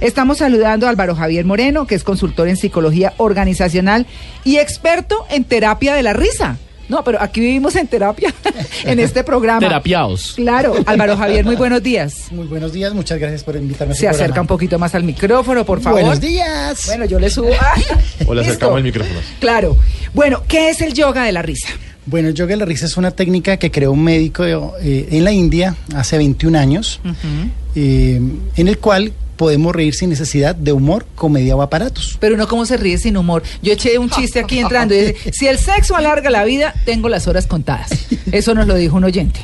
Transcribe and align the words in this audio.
Estamos 0.00 0.38
saludando 0.38 0.86
a 0.86 0.90
Álvaro 0.90 1.14
Javier 1.14 1.44
Moreno, 1.44 1.86
que 1.86 1.94
es 1.94 2.04
consultor 2.04 2.48
en 2.48 2.56
psicología 2.56 3.14
organizacional 3.16 4.06
y 4.44 4.56
experto 4.56 5.26
en 5.30 5.44
terapia 5.44 5.94
de 5.94 6.02
la 6.02 6.12
risa. 6.12 6.56
No, 6.86 7.02
pero 7.02 7.20
aquí 7.22 7.40
vivimos 7.40 7.76
en 7.76 7.86
terapia, 7.86 8.34
en 8.84 9.00
este 9.00 9.24
programa. 9.24 9.60
Terapiaos. 9.60 10.34
Claro, 10.36 10.74
Álvaro 10.84 11.16
Javier, 11.16 11.44
muy 11.44 11.56
buenos 11.56 11.82
días. 11.82 12.26
Muy 12.30 12.46
buenos 12.46 12.74
días, 12.74 12.92
muchas 12.92 13.18
gracias 13.18 13.42
por 13.42 13.56
invitarme. 13.56 13.92
a 13.94 13.96
Se 13.96 14.04
este 14.06 14.22
acerca 14.22 14.42
un 14.42 14.46
poquito 14.46 14.78
más 14.78 14.94
al 14.94 15.02
micrófono, 15.02 15.64
por 15.64 15.80
favor. 15.80 16.00
Buenos 16.02 16.20
días. 16.20 16.86
Bueno, 16.86 17.06
yo 17.06 17.18
le 17.18 17.30
subo. 17.30 17.48
Ah, 17.58 17.74
O 18.26 18.34
le 18.34 18.42
acercamos 18.42 18.76
el 18.78 18.84
micrófono. 18.84 19.18
Claro. 19.40 19.76
Bueno, 20.12 20.42
¿qué 20.46 20.68
es 20.68 20.82
el 20.82 20.92
yoga 20.92 21.24
de 21.24 21.32
la 21.32 21.40
risa? 21.40 21.68
Bueno, 22.06 22.28
el 22.28 22.34
yoga 22.34 22.50
de 22.50 22.56
la 22.58 22.64
risa 22.66 22.84
es 22.84 22.98
una 22.98 23.10
técnica 23.12 23.56
que 23.56 23.70
creó 23.70 23.92
un 23.92 24.04
médico 24.04 24.44
eh, 24.44 25.08
en 25.10 25.24
la 25.24 25.32
India 25.32 25.74
hace 25.94 26.18
21 26.18 26.58
años, 26.58 27.00
eh, 27.74 28.20
en 28.56 28.68
el 28.68 28.78
cual 28.78 29.14
podemos 29.36 29.74
reír 29.74 29.94
sin 29.94 30.10
necesidad 30.10 30.54
de 30.54 30.72
humor, 30.72 31.06
comedia 31.14 31.56
o 31.56 31.62
aparatos. 31.62 32.16
Pero 32.20 32.34
uno 32.34 32.48
cómo 32.48 32.66
se 32.66 32.76
ríe 32.76 32.98
sin 32.98 33.16
humor. 33.16 33.42
Yo 33.62 33.72
eché 33.72 33.98
un 33.98 34.10
chiste 34.10 34.40
aquí 34.40 34.58
entrando 34.58 34.94
y 34.94 34.98
dice, 34.98 35.32
si 35.32 35.46
el 35.46 35.58
sexo 35.58 35.96
alarga 35.96 36.30
la 36.30 36.44
vida, 36.44 36.74
tengo 36.84 37.08
las 37.08 37.26
horas 37.28 37.46
contadas. 37.46 37.90
Eso 38.32 38.54
nos 38.54 38.66
lo 38.66 38.74
dijo 38.74 38.96
un 38.96 39.04
oyente. 39.04 39.40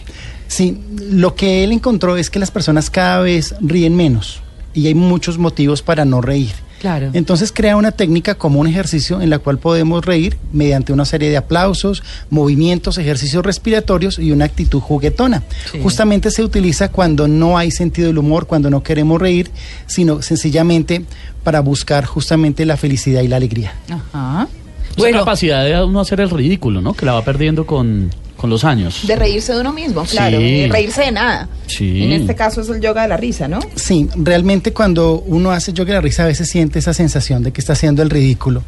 Sí, 0.49 0.81
lo 1.11 1.35
que 1.37 1.63
él 1.63 1.73
encontró 1.73 2.17
es 2.17 2.29
que 2.29 2.39
las 2.39 2.51
personas 2.51 2.91
cada 2.91 3.21
vez 3.21 3.55
ríen 3.61 3.95
menos 3.95 4.41
y 4.75 4.87
hay 4.87 4.95
muchos 4.95 5.39
motivos 5.39 5.83
para 5.83 6.05
no 6.05 6.21
reír. 6.21 6.53
Claro. 6.81 7.11
Entonces 7.13 7.53
crea 7.53 7.77
una 7.77 7.93
técnica 7.93 8.35
como 8.37 8.59
un 8.59 8.67
ejercicio 8.67 9.21
en 9.21 9.29
la 9.29 9.39
cual 9.39 9.59
podemos 9.59 10.05
reír 10.05 10.39
mediante 10.51 10.95
una 10.95 11.05
serie 11.05 11.29
de 11.29 11.37
aplausos, 11.37 12.03
movimientos, 12.31 12.97
ejercicios 12.97 13.45
respiratorios 13.45 14.19
y 14.19 14.33
una 14.33 14.47
actitud 14.47 14.81
juguetona. 14.81 15.43
Sí. 15.71 15.79
Justamente 15.83 16.31
se 16.31 16.43
utiliza 16.43 16.91
cuando 16.91 17.29
no 17.29 17.59
hay 17.59 17.71
sentido 17.71 18.09
del 18.09 18.17
humor, 18.17 18.47
cuando 18.47 18.71
no 18.71 18.83
queremos 18.83 19.21
reír, 19.21 19.51
sino 19.87 20.23
sencillamente 20.23 21.05
para 21.45 21.61
buscar 21.61 22.07
justamente 22.07 22.65
la 22.65 22.79
felicidad 22.79 23.21
y 23.21 23.29
la 23.29 23.37
alegría. 23.37 23.75
Ajá. 23.91 24.49
Esa 24.91 24.95
Bueno, 24.97 25.19
capacidad 25.19 25.65
de 25.65 25.85
uno 25.85 26.01
hacer 26.01 26.21
el 26.21 26.31
ridículo, 26.31 26.81
¿no? 26.81 26.95
Que 26.95 27.05
la 27.05 27.13
va 27.13 27.23
perdiendo 27.23 27.67
con, 27.67 28.11
con 28.41 28.49
los 28.49 28.65
años. 28.65 29.07
De 29.07 29.17
reírse 29.17 29.53
de 29.53 29.61
uno 29.61 29.71
mismo, 29.71 30.03
claro. 30.05 30.39
Sí. 30.39 30.63
de 30.63 30.69
reírse 30.69 31.03
de 31.03 31.13
nada. 31.13 31.47
Sí. 31.67 32.05
En 32.05 32.13
este 32.13 32.35
caso 32.35 32.63
es 32.63 32.71
el 32.71 32.81
yoga 32.81 33.03
de 33.03 33.09
la 33.09 33.19
risa, 33.19 33.49
¿no? 33.49 33.61
Sí, 33.75 34.09
realmente 34.17 34.73
cuando 34.73 35.23
uno 35.27 35.51
hace 35.51 35.75
yoga 35.75 35.89
de 35.89 35.95
la 35.97 36.01
risa 36.01 36.23
a 36.23 36.27
veces 36.27 36.49
siente 36.49 36.79
esa 36.79 36.95
sensación 36.95 37.43
de 37.43 37.53
que 37.53 37.61
está 37.61 37.75
haciendo 37.75 38.03
el 38.03 38.09
ridículo. 38.09 38.65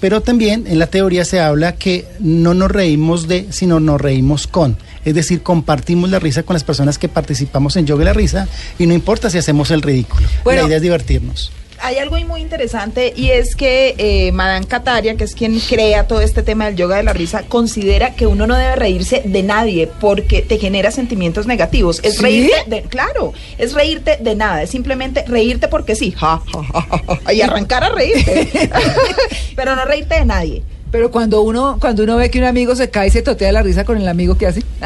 Pero 0.00 0.20
también 0.20 0.68
en 0.68 0.78
la 0.78 0.86
teoría 0.86 1.24
se 1.24 1.40
habla 1.40 1.74
que 1.74 2.06
no 2.20 2.54
nos 2.54 2.70
reímos 2.70 3.26
de, 3.26 3.48
sino 3.50 3.80
nos 3.80 4.00
reímos 4.00 4.46
con. 4.46 4.78
Es 5.04 5.16
decir, 5.16 5.42
compartimos 5.42 6.08
la 6.08 6.20
risa 6.20 6.44
con 6.44 6.54
las 6.54 6.62
personas 6.62 6.96
que 6.96 7.08
participamos 7.08 7.76
en 7.76 7.84
yoga 7.84 8.00
de 8.00 8.04
la 8.04 8.12
risa 8.12 8.46
y 8.78 8.86
no 8.86 8.94
importa 8.94 9.28
si 9.28 9.38
hacemos 9.38 9.72
el 9.72 9.82
ridículo. 9.82 10.28
Bueno. 10.44 10.62
la 10.62 10.68
idea 10.68 10.76
es 10.76 10.82
divertirnos. 10.82 11.50
Hay 11.80 11.98
algo 11.98 12.16
muy 12.26 12.40
interesante 12.40 13.12
y 13.14 13.30
es 13.30 13.54
que 13.54 13.94
eh, 13.98 14.32
Madame 14.32 14.66
Kataria, 14.66 15.16
que 15.16 15.24
es 15.24 15.34
quien 15.34 15.58
crea 15.60 16.06
todo 16.06 16.20
este 16.20 16.42
tema 16.42 16.66
del 16.66 16.76
yoga 16.76 16.96
de 16.96 17.02
la 17.02 17.12
risa, 17.12 17.44
considera 17.48 18.14
que 18.14 18.26
uno 18.26 18.46
no 18.46 18.56
debe 18.56 18.76
reírse 18.76 19.22
de 19.24 19.42
nadie 19.42 19.86
porque 20.00 20.42
te 20.42 20.58
genera 20.58 20.90
sentimientos 20.90 21.46
negativos. 21.46 22.00
Es 22.02 22.16
¿Sí? 22.16 22.22
reírte 22.22 22.64
de, 22.66 22.82
claro, 22.82 23.32
es 23.58 23.74
reírte 23.74 24.18
de 24.20 24.34
nada, 24.34 24.62
es 24.62 24.70
simplemente 24.70 25.24
reírte 25.26 25.68
porque 25.68 25.94
sí, 25.94 26.12
ja, 26.12 26.40
ja, 26.52 26.62
ja, 26.62 26.82
ja, 26.82 27.18
ja, 27.24 27.32
y 27.32 27.40
arrancar 27.42 27.84
a 27.84 27.90
reírte, 27.90 28.48
pero 29.56 29.76
no 29.76 29.84
reírte 29.84 30.16
de 30.16 30.24
nadie. 30.24 30.62
Pero 30.90 31.10
cuando 31.10 31.42
uno, 31.42 31.78
cuando 31.80 32.04
uno 32.04 32.16
ve 32.16 32.30
que 32.30 32.38
un 32.38 32.44
amigo 32.44 32.74
se 32.76 32.90
cae 32.90 33.08
y 33.08 33.10
se 33.10 33.22
totea 33.22 33.52
la 33.52 33.62
risa 33.62 33.84
con 33.84 33.98
el 33.98 34.08
amigo 34.08 34.36
que 34.38 34.46
hace. 34.46 34.62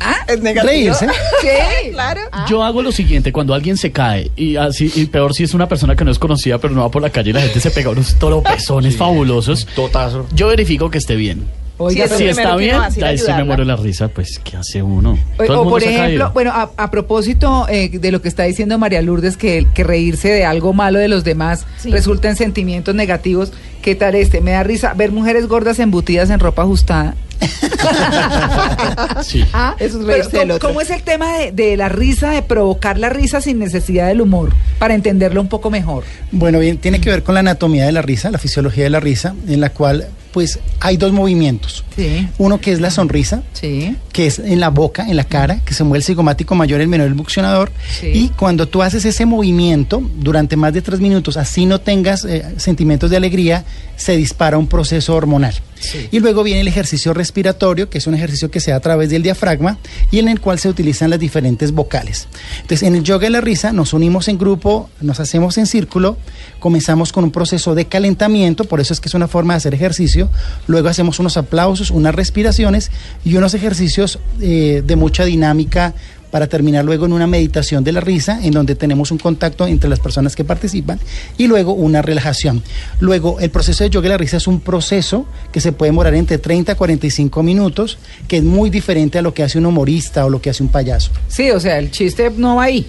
¿Ah? 0.00 0.16
Es 0.28 0.40
negativo. 0.40 0.70
Reírse. 0.70 1.06
Sí, 1.40 1.90
claro. 1.92 2.20
Yo 2.48 2.62
hago 2.62 2.82
lo 2.82 2.92
siguiente, 2.92 3.32
cuando 3.32 3.54
alguien 3.54 3.76
se 3.76 3.92
cae, 3.92 4.30
y 4.36 4.56
así, 4.56 4.90
y 4.94 5.06
peor 5.06 5.34
si 5.34 5.44
es 5.44 5.54
una 5.54 5.68
persona 5.68 5.96
que 5.96 6.04
no 6.04 6.10
es 6.10 6.18
conocida, 6.18 6.58
pero 6.58 6.74
no 6.74 6.82
va 6.82 6.90
por 6.90 7.02
la 7.02 7.10
calle 7.10 7.30
y 7.30 7.32
la 7.32 7.40
gente 7.40 7.60
se 7.60 7.70
pega 7.70 7.90
unos 7.90 8.18
toropezones 8.18 8.96
fabulosos. 8.96 9.66
Totazo. 9.74 10.26
Yo 10.34 10.48
verifico 10.48 10.90
que 10.90 10.98
esté 10.98 11.16
bien. 11.16 11.46
Oiga, 11.76 12.06
Si 12.08 12.24
está 12.28 12.54
bien, 12.56 12.76
ahí 13.02 13.18
sí 13.18 13.32
me 13.36 13.42
muero 13.44 13.64
la 13.64 13.74
risa, 13.76 14.06
pues, 14.08 14.38
¿qué 14.44 14.56
hace 14.56 14.80
uno? 14.82 15.18
O, 15.48 15.68
por 15.68 15.82
ejemplo, 15.82 16.30
bueno, 16.32 16.52
a, 16.52 16.70
a 16.76 16.90
propósito 16.90 17.66
eh, 17.68 17.88
de 17.88 18.12
lo 18.12 18.22
que 18.22 18.28
está 18.28 18.44
diciendo 18.44 18.78
María 18.78 19.02
Lourdes, 19.02 19.36
que, 19.36 19.66
que 19.74 19.82
reírse 19.82 20.28
de 20.28 20.44
algo 20.44 20.72
malo 20.72 20.98
de 21.00 21.08
los 21.08 21.24
demás 21.24 21.66
Sí. 21.78 21.90
resulta 21.90 22.28
en 22.28 22.36
sentimientos 22.36 22.94
negativos. 22.94 23.52
¿Qué 23.82 23.94
tal 23.96 24.14
este? 24.14 24.40
Me 24.40 24.52
da 24.52 24.62
risa 24.62 24.94
ver 24.94 25.10
mujeres 25.12 25.46
gordas 25.48 25.78
embutidas 25.80 26.30
en 26.30 26.38
ropa 26.40 26.62
ajustada. 26.62 27.14
Sí. 29.22 29.44
Ah, 29.52 29.74
Eso 29.78 30.10
es 30.10 30.28
pero 30.28 30.58
¿cómo, 30.58 30.80
es 30.80 30.90
el 30.90 31.02
tema 31.02 31.38
de, 31.38 31.52
de 31.52 31.76
la 31.76 31.88
risa, 31.88 32.30
de 32.30 32.42
provocar 32.42 32.98
la 32.98 33.08
risa 33.08 33.40
sin 33.40 33.58
necesidad 33.58 34.08
del 34.08 34.20
humor? 34.20 34.52
Para 34.78 34.94
entenderlo 34.94 35.40
un 35.40 35.48
poco 35.48 35.70
mejor. 35.70 36.04
Bueno, 36.30 36.58
bien, 36.58 36.78
tiene 36.78 37.00
que 37.00 37.10
ver 37.10 37.22
con 37.22 37.34
la 37.34 37.40
anatomía 37.40 37.84
de 37.86 37.92
la 37.92 38.02
risa, 38.02 38.30
la 38.30 38.38
fisiología 38.38 38.84
de 38.84 38.90
la 38.90 39.00
risa, 39.00 39.34
en 39.48 39.60
la 39.60 39.70
cual 39.70 40.08
pues 40.34 40.58
hay 40.80 40.96
dos 40.96 41.12
movimientos. 41.12 41.84
Sí, 41.94 42.28
Uno 42.38 42.60
que 42.60 42.72
es 42.72 42.80
la 42.80 42.90
sonrisa, 42.90 43.44
sí. 43.52 43.96
que 44.12 44.26
es 44.26 44.40
en 44.40 44.58
la 44.58 44.68
boca, 44.68 45.08
en 45.08 45.16
la 45.16 45.22
cara, 45.22 45.60
que 45.64 45.74
se 45.74 45.84
mueve 45.84 45.98
el 45.98 46.02
cigomático 46.04 46.56
mayor, 46.56 46.80
el 46.80 46.88
menor, 46.88 47.06
el 47.06 47.14
buccionador. 47.14 47.70
Sí. 48.00 48.08
Y 48.12 48.28
cuando 48.30 48.66
tú 48.66 48.82
haces 48.82 49.04
ese 49.04 49.26
movimiento 49.26 50.02
durante 50.16 50.56
más 50.56 50.72
de 50.74 50.82
tres 50.82 50.98
minutos, 50.98 51.36
así 51.36 51.66
no 51.66 51.80
tengas 51.80 52.24
eh, 52.24 52.44
sentimientos 52.56 53.10
de 53.10 53.16
alegría, 53.16 53.64
se 53.94 54.16
dispara 54.16 54.58
un 54.58 54.66
proceso 54.66 55.14
hormonal. 55.14 55.54
Y 56.10 56.20
luego 56.20 56.42
viene 56.42 56.60
el 56.60 56.68
ejercicio 56.68 57.14
respiratorio, 57.14 57.90
que 57.90 57.98
es 57.98 58.06
un 58.06 58.14
ejercicio 58.14 58.50
que 58.50 58.60
se 58.60 58.70
da 58.70 58.78
a 58.78 58.80
través 58.80 59.10
del 59.10 59.22
diafragma 59.22 59.78
y 60.10 60.18
en 60.18 60.28
el 60.28 60.40
cual 60.40 60.58
se 60.58 60.68
utilizan 60.68 61.10
las 61.10 61.18
diferentes 61.18 61.72
vocales. 61.72 62.28
Entonces, 62.62 62.82
en 62.82 62.94
el 62.94 63.02
yoga 63.02 63.24
de 63.24 63.30
la 63.30 63.40
risa 63.40 63.72
nos 63.72 63.92
unimos 63.92 64.28
en 64.28 64.38
grupo, 64.38 64.90
nos 65.00 65.20
hacemos 65.20 65.58
en 65.58 65.66
círculo, 65.66 66.16
comenzamos 66.58 67.12
con 67.12 67.24
un 67.24 67.30
proceso 67.30 67.74
de 67.74 67.86
calentamiento, 67.86 68.64
por 68.64 68.80
eso 68.80 68.92
es 68.92 69.00
que 69.00 69.08
es 69.08 69.14
una 69.14 69.28
forma 69.28 69.54
de 69.54 69.58
hacer 69.58 69.74
ejercicio, 69.74 70.30
luego 70.66 70.88
hacemos 70.88 71.18
unos 71.18 71.36
aplausos, 71.36 71.90
unas 71.90 72.14
respiraciones 72.14 72.90
y 73.24 73.36
unos 73.36 73.54
ejercicios 73.54 74.18
eh, 74.40 74.82
de 74.84 74.96
mucha 74.96 75.24
dinámica 75.24 75.94
para 76.34 76.48
terminar 76.48 76.84
luego 76.84 77.06
en 77.06 77.12
una 77.12 77.28
meditación 77.28 77.84
de 77.84 77.92
la 77.92 78.00
risa, 78.00 78.40
en 78.42 78.50
donde 78.50 78.74
tenemos 78.74 79.12
un 79.12 79.18
contacto 79.18 79.68
entre 79.68 79.88
las 79.88 80.00
personas 80.00 80.34
que 80.34 80.42
participan 80.42 80.98
y 81.38 81.46
luego 81.46 81.74
una 81.74 82.02
relajación. 82.02 82.60
Luego, 82.98 83.38
el 83.38 83.50
proceso 83.50 83.84
de 83.84 83.90
yoga 83.90 84.06
de 84.06 84.08
la 84.08 84.18
risa 84.18 84.38
es 84.38 84.48
un 84.48 84.58
proceso 84.58 85.26
que 85.52 85.60
se 85.60 85.70
puede 85.70 85.92
demorar 85.92 86.12
entre 86.16 86.38
30 86.38 86.72
a 86.72 86.74
45 86.74 87.40
minutos, 87.44 87.98
que 88.26 88.38
es 88.38 88.42
muy 88.42 88.68
diferente 88.68 89.16
a 89.16 89.22
lo 89.22 89.32
que 89.32 89.44
hace 89.44 89.58
un 89.58 89.66
humorista 89.66 90.26
o 90.26 90.28
lo 90.28 90.42
que 90.42 90.50
hace 90.50 90.64
un 90.64 90.70
payaso. 90.70 91.12
Sí, 91.28 91.52
o 91.52 91.60
sea, 91.60 91.78
el 91.78 91.92
chiste 91.92 92.28
no 92.36 92.56
va 92.56 92.64
ahí. 92.64 92.84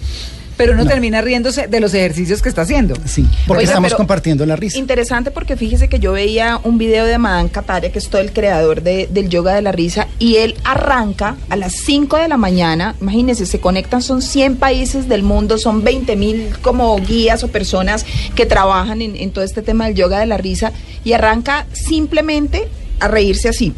Pero 0.56 0.72
uno 0.72 0.84
No. 0.84 0.90
termina 0.90 1.20
riéndose 1.20 1.66
de 1.66 1.80
los 1.80 1.92
ejercicios 1.94 2.40
que 2.42 2.48
está 2.48 2.62
haciendo. 2.62 2.94
Sí, 3.04 3.26
porque 3.46 3.60
Oiga, 3.60 3.72
estamos 3.72 3.94
compartiendo 3.94 4.46
la 4.46 4.56
risa. 4.56 4.78
Interesante 4.78 5.30
porque 5.30 5.56
fíjese 5.56 5.88
que 5.88 5.98
yo 5.98 6.12
veía 6.12 6.58
un 6.64 6.78
video 6.78 7.04
de 7.04 7.18
Madan 7.18 7.48
Kataria, 7.48 7.92
que 7.92 7.98
es 7.98 8.08
todo 8.08 8.22
el 8.22 8.32
creador 8.32 8.82
de- 8.82 9.06
del 9.10 9.28
yoga 9.28 9.54
de 9.54 9.62
la 9.62 9.72
risa, 9.72 10.08
y 10.18 10.36
él 10.36 10.54
arranca 10.64 11.36
a 11.50 11.56
las 11.56 11.72
5 11.74 12.16
de 12.16 12.28
la 12.28 12.36
mañana, 12.38 12.94
imagínense, 13.00 13.44
se 13.46 13.60
conectan, 13.60 14.00
son 14.02 14.22
100 14.22 14.56
países 14.56 15.08
del 15.08 15.22
mundo, 15.22 15.58
son 15.58 15.84
20 15.84 16.16
mil 16.16 16.48
como 16.62 16.96
guías 17.00 17.44
o 17.44 17.48
personas 17.48 18.06
que 18.34 18.46
trabajan 18.46 19.02
en, 19.02 19.14
en 19.16 19.30
todo 19.30 19.44
este 19.44 19.62
tema 19.62 19.86
del 19.86 19.94
yoga 19.94 20.20
de 20.20 20.26
la 20.26 20.38
risa, 20.38 20.72
y 21.04 21.12
arranca 21.12 21.66
simplemente 21.72 22.66
a 23.00 23.08
reírse 23.08 23.48
así. 23.48 23.72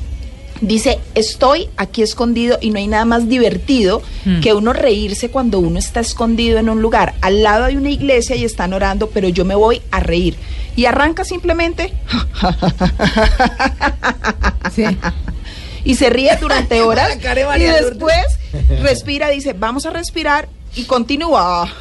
Dice, 0.60 0.98
estoy 1.14 1.69
aquí 1.76 2.02
escondido 2.02 2.58
y 2.60 2.70
no 2.70 2.78
hay 2.78 2.88
nada 2.88 3.04
más 3.04 3.28
divertido 3.28 4.02
Hmm. 4.24 4.41
que 4.41 4.52
uno 4.54 4.72
reírse 4.72 5.30
cuando 5.30 5.58
uno 5.60 5.78
está 5.78 6.00
escondido 6.00 6.58
en 6.58 6.69
un 6.69 6.82
lugar. 6.82 7.14
Al 7.20 7.42
lado 7.42 7.64
hay 7.66 7.76
una 7.76 7.91
iglesia 7.91 8.36
y 8.36 8.44
están 8.44 8.72
orando, 8.72 9.08
pero 9.10 9.28
yo 9.28 9.44
me 9.44 9.54
voy 9.54 9.80
a 9.91 10.00
reír. 10.00 10.36
Y 10.76 10.86
arranca 10.86 11.24
simplemente 11.24 11.92
Sí. 14.74 14.84
y 15.84 15.94
se 15.94 16.10
ríe 16.10 16.36
durante 16.41 16.80
horas 16.82 17.18
y 17.56 17.62
después 17.62 18.26
respira, 18.82 19.28
dice, 19.30 19.52
vamos 19.54 19.86
a 19.86 19.91
respirar 19.91 20.48
y 20.74 20.84
continúa. 20.84 21.72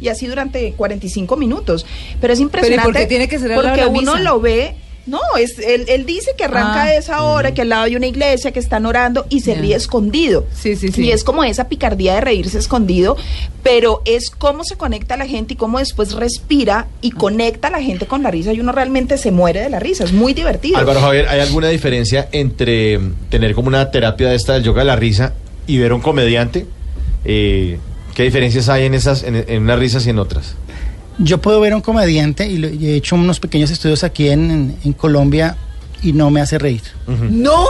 Y 0.00 0.08
así 0.08 0.26
durante 0.26 0.72
45 0.74 1.36
minutos. 1.36 1.86
Pero 2.20 2.32
es 2.32 2.38
Pero 2.38 2.38
¿y 2.38 2.42
impresionante 2.42 2.92
por 2.92 3.00
qué 3.00 3.06
tiene 3.06 3.28
que 3.28 3.38
ser 3.38 3.54
porque 3.54 3.86
uno 3.86 4.12
misa? 4.14 4.20
lo 4.20 4.40
ve 4.40 4.76
no, 5.06 5.20
es, 5.38 5.58
él, 5.58 5.84
él 5.88 6.06
dice 6.06 6.30
que 6.36 6.44
arranca 6.44 6.82
Ah. 6.82 6.84
a 6.84 6.94
esa 6.96 7.22
hora, 7.22 7.52
que 7.52 7.62
al 7.62 7.68
lado 7.68 7.84
hay 7.84 7.94
una 7.96 8.06
iglesia, 8.06 8.52
que 8.52 8.58
están 8.58 8.86
orando 8.86 9.26
y 9.28 9.40
se 9.40 9.54
ríe 9.54 9.74
escondido. 9.76 10.46
Sí, 10.54 10.76
sí, 10.76 10.88
sí. 10.88 11.04
Y 11.04 11.10
es 11.12 11.24
como 11.24 11.44
esa 11.44 11.68
picardía 11.68 12.14
de 12.14 12.20
reírse 12.22 12.58
escondido, 12.58 13.16
pero 13.62 14.00
es 14.06 14.30
cómo 14.30 14.64
se 14.64 14.76
conecta 14.76 15.16
la 15.16 15.26
gente 15.26 15.54
y 15.54 15.56
cómo 15.56 15.78
después 15.78 16.12
respira 16.14 16.86
y 17.02 17.10
conecta 17.10 17.68
a 17.68 17.70
la 17.70 17.82
gente 17.82 18.06
con 18.06 18.22
la 18.22 18.30
risa 18.30 18.52
y 18.52 18.60
uno 18.60 18.72
realmente 18.72 19.18
se 19.18 19.30
muere 19.30 19.60
de 19.60 19.68
la 19.70 19.78
risa. 19.78 20.04
Es 20.04 20.12
muy 20.12 20.32
divertido. 20.34 20.78
Álvaro 20.78 21.00
Javier, 21.00 21.28
¿hay 21.28 21.40
alguna 21.40 21.68
diferencia 21.68 22.28
entre 22.32 22.98
mm, 22.98 23.14
tener 23.30 23.54
como 23.54 23.68
una 23.68 23.90
terapia 23.90 24.28
de 24.30 24.36
esta 24.36 24.54
del 24.54 24.62
yoga 24.62 24.80
de 24.80 24.86
la 24.86 24.96
risa 24.96 25.34
y 25.66 25.78
ver 25.78 25.92
a 25.92 25.94
un 25.96 26.00
comediante? 26.00 26.66
Eh, 27.24 27.78
¿Qué 28.14 28.22
diferencias 28.22 28.68
hay 28.68 28.84
en 28.86 28.94
esas, 28.94 29.22
en, 29.24 29.34
en 29.48 29.62
unas 29.62 29.78
risas 29.78 30.06
y 30.06 30.10
en 30.10 30.18
otras? 30.18 30.54
Yo 31.18 31.40
puedo 31.40 31.60
ver 31.60 31.72
a 31.72 31.76
un 31.76 31.82
comediante 31.82 32.48
y, 32.48 32.58
lo- 32.58 32.68
y 32.68 32.86
he 32.86 32.96
hecho 32.96 33.14
unos 33.16 33.38
pequeños 33.40 33.70
estudios 33.70 34.02
aquí 34.04 34.28
en, 34.28 34.50
en- 34.50 34.76
en 34.84 34.92
Colombia 34.94 35.56
y 36.02 36.12
no 36.12 36.30
me 36.30 36.40
hace 36.40 36.58
reír. 36.58 36.82
No. 37.06 37.64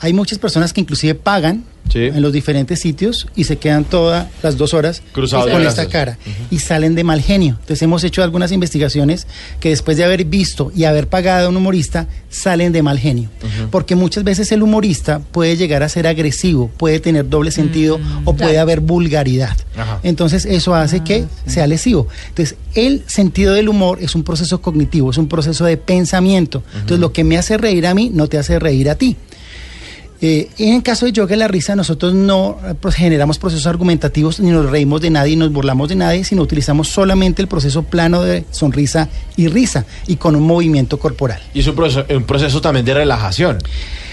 Hay 0.00 0.12
muchas 0.12 0.38
personas 0.38 0.72
que 0.72 0.80
inclusive 0.80 1.14
pagan 1.14 1.64
Sí. 1.90 2.00
en 2.00 2.20
los 2.20 2.34
diferentes 2.34 2.80
sitios 2.80 3.26
y 3.34 3.44
se 3.44 3.56
quedan 3.56 3.82
todas 3.86 4.26
las 4.42 4.58
dos 4.58 4.74
horas 4.74 5.00
Cruzados 5.12 5.46
de 5.46 5.52
con 5.52 5.62
brazos. 5.62 5.78
esta 5.78 5.90
cara 5.90 6.18
y 6.50 6.58
salen 6.58 6.94
de 6.94 7.02
mal 7.02 7.22
genio. 7.22 7.54
Entonces 7.60 7.80
hemos 7.80 8.04
hecho 8.04 8.22
algunas 8.22 8.52
investigaciones 8.52 9.26
que 9.58 9.70
después 9.70 9.96
de 9.96 10.04
haber 10.04 10.26
visto 10.26 10.70
y 10.76 10.84
haber 10.84 11.08
pagado 11.08 11.46
a 11.46 11.48
un 11.48 11.56
humorista, 11.56 12.06
salen 12.28 12.72
de 12.72 12.82
mal 12.82 12.98
genio. 12.98 13.30
Porque 13.70 13.94
muchas 13.96 14.22
veces 14.22 14.52
el 14.52 14.62
humorista 14.62 15.20
puede 15.32 15.56
llegar 15.56 15.82
a 15.82 15.88
ser 15.88 16.06
agresivo, 16.06 16.68
puede 16.76 17.00
tener 17.00 17.26
doble 17.30 17.50
sentido 17.52 17.98
o 18.26 18.34
puede 18.36 18.58
haber 18.58 18.80
vulgaridad. 18.80 19.56
Ajá. 19.74 19.98
Entonces 20.02 20.44
eso 20.44 20.74
hace 20.74 21.00
que 21.02 21.24
sea 21.46 21.66
lesivo. 21.66 22.06
Entonces 22.28 22.58
el 22.74 23.02
sentido 23.06 23.54
del 23.54 23.70
humor 23.70 23.98
es 24.02 24.14
un 24.14 24.24
proceso 24.24 24.60
cognitivo, 24.60 25.10
es 25.10 25.16
un 25.16 25.28
proceso 25.28 25.64
de 25.64 25.78
pensamiento. 25.78 26.62
Entonces 26.74 26.98
lo 26.98 27.14
que 27.14 27.24
me 27.24 27.38
hace 27.38 27.56
reír 27.56 27.86
a 27.86 27.94
mí 27.94 28.10
no 28.12 28.26
te 28.26 28.36
hace 28.36 28.58
reír 28.58 28.90
a 28.90 28.94
ti. 28.96 29.16
Eh, 30.20 30.50
en 30.58 30.74
el 30.74 30.82
caso 30.82 31.06
de 31.06 31.12
yoga 31.12 31.36
la 31.36 31.46
risa, 31.46 31.76
nosotros 31.76 32.12
no 32.12 32.58
eh, 32.64 32.74
pues, 32.80 32.96
generamos 32.96 33.38
procesos 33.38 33.66
argumentativos 33.68 34.40
ni 34.40 34.50
nos 34.50 34.68
reímos 34.68 35.00
de 35.00 35.10
nadie, 35.10 35.36
nos 35.36 35.52
burlamos 35.52 35.88
de 35.88 35.94
nadie, 35.94 36.24
sino 36.24 36.42
utilizamos 36.42 36.88
solamente 36.88 37.40
el 37.40 37.46
proceso 37.46 37.84
plano 37.84 38.22
de 38.22 38.44
sonrisa 38.50 39.08
y 39.36 39.46
risa 39.46 39.84
y 40.08 40.16
con 40.16 40.34
un 40.34 40.42
movimiento 40.42 40.98
corporal. 40.98 41.40
Y 41.54 41.60
es 41.60 41.66
un 41.68 41.76
proceso, 41.76 42.04
un 42.10 42.24
proceso 42.24 42.60
también 42.60 42.84
de 42.84 42.94
relajación. 42.94 43.58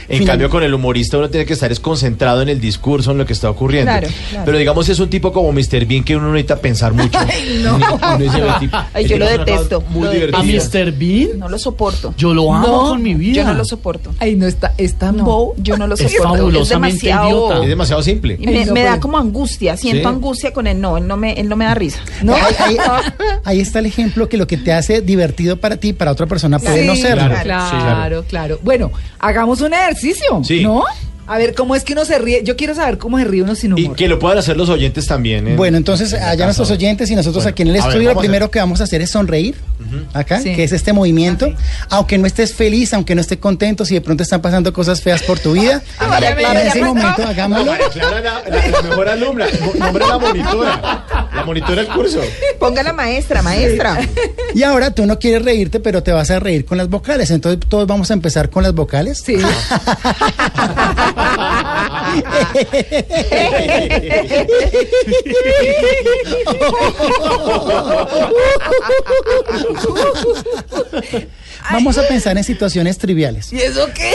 En 0.07 0.19
Final- 0.19 0.27
cambio, 0.33 0.49
con 0.49 0.63
el 0.63 0.73
humorista 0.73 1.17
uno 1.17 1.29
tiene 1.29 1.45
que 1.45 1.53
estar 1.53 1.71
es 1.71 1.79
concentrado 1.79 2.41
en 2.41 2.49
el 2.49 2.59
discurso, 2.61 3.11
en 3.11 3.17
lo 3.17 3.25
que 3.25 3.33
está 3.33 3.49
ocurriendo. 3.49 3.91
Claro, 3.91 4.07
claro. 4.29 4.45
Pero 4.45 4.57
digamos, 4.57 4.87
es 4.89 4.99
un 4.99 5.09
tipo 5.09 5.31
como 5.33 5.51
Mr. 5.51 5.85
Bean 5.85 6.03
que 6.03 6.15
uno 6.15 6.27
no 6.27 6.33
necesita 6.33 6.57
pensar 6.57 6.93
mucho. 6.93 7.17
no. 7.63 7.75
Uno 7.95 8.17
dice, 8.19 8.41
"Ve, 8.41 8.49
tipo, 8.59 8.77
Ay, 8.93 9.07
yo 9.07 9.17
lo 9.17 9.25
es 9.27 9.37
detesto, 9.39 9.81
Muy 9.89 10.03
lo 10.03 10.11
divertido. 10.11 10.39
¿A 10.39 10.43
Mr. 10.43 10.91
Bean? 10.91 11.39
No 11.39 11.49
lo 11.49 11.57
soporto. 11.57 12.13
Yo 12.17 12.33
lo 12.33 12.53
amo 12.53 12.67
No, 12.67 12.77
con 12.89 13.01
mi 13.01 13.13
vida. 13.15 13.37
Yo 13.37 13.43
no 13.45 13.53
lo 13.53 13.65
soporto. 13.65 14.11
Ay, 14.19 14.35
no 14.35 14.45
está, 14.45 14.73
es 14.77 14.95
tan 14.95 15.17
No, 15.17 15.53
yo 15.57 15.77
no 15.77 15.87
lo 15.87 15.95
Es 15.95 16.01
soporto. 16.11 16.35
fabulosamente 16.35 17.07
demasiado- 17.07 17.27
idiota. 17.29 17.63
Es 17.63 17.67
demasiado 17.69 18.03
simple. 18.03 18.37
Y 18.39 18.45
me, 18.47 18.59
Ay, 18.59 18.65
no 18.65 18.73
me 18.73 18.81
da 18.83 18.89
puede. 18.91 18.99
como 19.01 19.17
angustia, 19.17 19.75
siento 19.77 20.07
Sí. 20.09 20.15
angustia 20.15 20.53
con 20.53 20.67
él. 20.67 20.79
No, 20.79 20.97
él 20.97 21.07
no 21.07 21.17
me, 21.17 21.33
él 21.33 21.49
no 21.49 21.55
me 21.55 21.65
da 21.65 21.73
risa. 21.75 21.99
No. 22.21 22.33
Ahí, 22.35 22.41
ahí- 22.59 22.77
ahí 23.43 23.59
está 23.59 23.79
el 23.79 23.85
ejemplo 23.87 24.29
que 24.29 24.37
lo 24.37 24.45
que 24.47 24.57
te 24.57 24.71
hace 24.71 25.01
divertido 25.01 25.57
para 25.57 25.77
ti, 25.77 25.93
para 25.93 26.11
otra 26.11 26.25
persona 26.27 26.59
puede 26.59 26.81
Sí, 26.81 26.87
no 26.87 26.95
serlo. 26.95 27.23
claro. 27.27 27.43
Claro, 27.43 28.21
Sí, 28.21 28.27
claro, 28.29 28.59
Bueno, 28.63 28.91
hagamos 29.19 29.61
un 29.61 29.73
ejercicio, 29.73 29.94
Sí. 30.44 30.63
¿no? 30.63 30.83
A 31.27 31.38
ver, 31.39 31.56
¿cómo 31.56 31.75
es 31.75 31.83
que 31.83 31.94
uno 31.94 32.06
se 32.06 32.19
ríe? 32.19 32.44
Yo 32.44 32.56
quiero 32.56 32.75
saber 32.75 32.98
cómo 33.00 33.18
se 33.18 33.25
ríe 33.25 33.42
uno 33.42 33.56
sin 33.56 33.75
Y 33.77 33.86
humor. 33.86 33.95
que 33.95 34.07
lo 34.07 34.19
puedan 34.19 34.38
hacer 34.38 34.56
los 34.57 34.69
oyentes 34.69 35.07
también. 35.07 35.48
en- 35.48 35.56
Bueno, 35.57 35.75
entonces 35.77 36.13
en 36.13 36.22
allá 36.22 36.45
nuestros 36.45 36.69
oyentes 36.69 37.10
y 37.10 37.16
nosotros 37.16 37.44
Bueno, 37.44 37.50
aquí 37.51 37.62
en 37.63 37.68
el 37.69 37.74
ver, 37.75 37.81
estudio 37.83 38.13
lo 38.13 38.19
primero 38.19 38.51
que 38.51 38.60
vamos 38.60 38.80
a 38.81 38.83
hacer 38.83 39.01
es 39.01 39.10
sonreír, 39.10 39.56
acá, 40.13 40.39
Sí. 40.39 40.56
que 40.56 40.63
es 40.63 40.72
este 40.72 40.94
movimiento. 40.94 41.51
Aunque 41.89 42.18
no 42.19 42.27
estés 42.27 42.54
feliz, 42.54 42.94
aunque 42.94 43.16
no 43.16 43.22
estés 43.22 43.39
contento, 43.39 43.86
si 43.86 43.95
de 43.95 44.01
pronto 44.01 44.22
están 44.24 44.42
pasando 44.42 44.72
cosas 44.72 45.01
feas 45.01 45.24
por 45.24 45.39
tu 45.39 45.54
vida, 45.54 45.81
Ah, 46.00 46.07
María 46.10 46.31
en 46.62 46.68
ese 46.68 46.81
momento 46.83 47.07
empezó. 47.10 47.27
hagámoslo. 47.30 47.72
María 47.72 47.89
Clara, 47.89 48.22
la, 48.22 48.44
la- 48.50 48.68
la 48.68 48.81
mejor 48.83 49.10
alumna. 49.10 49.45
Nombre 49.80 50.06
la 50.07 50.18
monitora. 50.19 51.06
La 51.33 51.44
monitora 51.44 51.75
del 51.81 51.88
curso. 51.88 52.22
Ponga 52.60 52.83
la 52.83 52.94
maestra, 52.94 53.42
maestra. 53.42 53.98
Y 54.54 54.62
ahora 54.63 54.92
tú 54.92 55.06
no 55.06 55.18
quieres 55.19 55.44
reírte, 55.44 55.80
pero 55.80 56.04
te 56.04 56.12
vas 56.12 56.30
a 56.31 56.39
reír 56.39 56.66
con 56.66 56.77
las 56.77 56.88
vocales. 56.89 57.31
Entonces 57.31 57.62
todos 57.68 57.88
vamos 57.88 58.12
a 58.12 58.13
empezar 58.13 58.50
con 58.51 58.62
las 58.63 58.74
vocales. 58.74 59.24
Sí. 59.25 59.38
Vamos 71.71 71.97
a 71.97 72.07
pensar 72.07 72.38
en 72.38 72.44
situaciones 72.44 72.97
triviales. 72.97 73.51
¿Y 73.51 73.57
eso 73.62 73.88
qué? 73.94 74.12